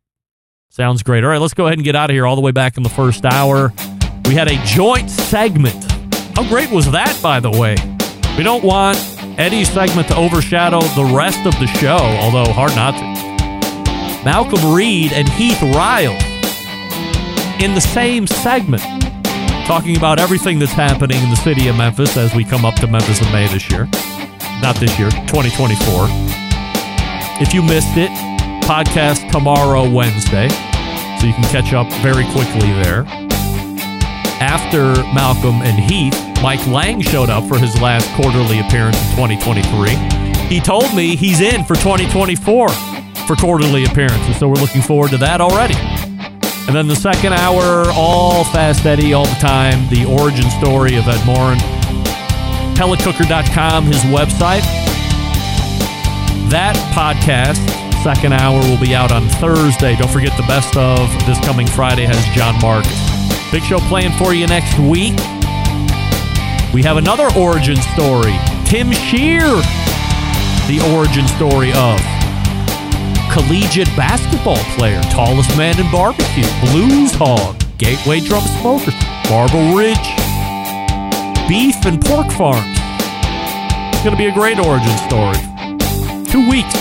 [0.70, 1.22] Sounds great.
[1.22, 2.82] All right, let's go ahead and get out of here all the way back in
[2.82, 3.70] the first hour.
[4.26, 5.84] We had a joint segment.
[6.34, 7.76] How great was that, by the way?
[8.36, 8.96] We don't want
[9.38, 14.24] Eddy's segment to overshadow the rest of the show, although hard not to.
[14.24, 16.22] Malcolm Reed and Heath Riles
[17.62, 18.82] in the same segment
[19.66, 22.86] talking about everything that's happening in the city of Memphis as we come up to
[22.86, 23.84] Memphis in May this year.
[24.60, 26.06] Not this year, 2024.
[27.40, 28.10] If you missed it,
[28.62, 30.48] podcast tomorrow, Wednesday,
[31.18, 33.04] so you can catch up very quickly there.
[34.42, 39.90] After Malcolm and Heath, Mike Lang showed up for his last quarterly appearance in 2023.
[40.48, 45.18] He told me he's in for 2024 for quarterly appearances, so we're looking forward to
[45.18, 45.76] that already.
[46.66, 51.06] And then the second hour, all Fast Eddy, all the time, the origin story of
[51.06, 51.58] Ed Maurin.
[52.74, 54.66] Pelletcooker.com, his website.
[56.50, 57.62] That podcast,
[58.02, 59.94] second hour, will be out on Thursday.
[59.94, 62.84] Don't forget the best of this coming Friday has John Mark.
[63.52, 65.14] Big show playing for you next week.
[66.74, 68.34] We have another origin story.
[68.66, 69.46] Tim Scheer,
[70.66, 72.02] the origin story of
[73.30, 78.90] collegiate basketball player, tallest man in barbecue, blues hog, gateway drum smoker,
[79.30, 80.10] Marble Ridge,
[81.46, 82.66] beef and pork farms.
[83.94, 85.38] It's going to be a great origin story.
[86.26, 86.74] Two weeks,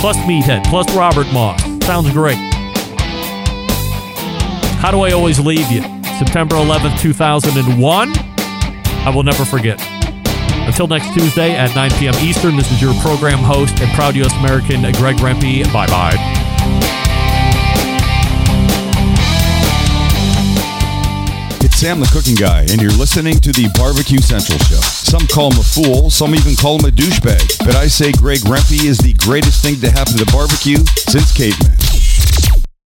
[0.00, 1.62] plus Meathead, plus Robert Moss.
[1.84, 2.38] Sounds great.
[4.78, 5.82] How do I always leave you?
[6.18, 8.12] September 11th, 2001.
[9.06, 9.80] I will never forget.
[10.68, 12.14] Until next Tuesday at 9 p.m.
[12.16, 14.32] Eastern, this is your program host and proud U.S.
[14.34, 15.64] American, Greg Rempe.
[15.72, 16.47] Bye bye.
[21.78, 24.80] Sam the Cooking Guy, and you're listening to the Barbecue Central Show.
[24.80, 27.58] Some call him a fool, some even call him a douchebag.
[27.64, 31.97] But I say Greg Rempe is the greatest thing to happen to barbecue since caveman.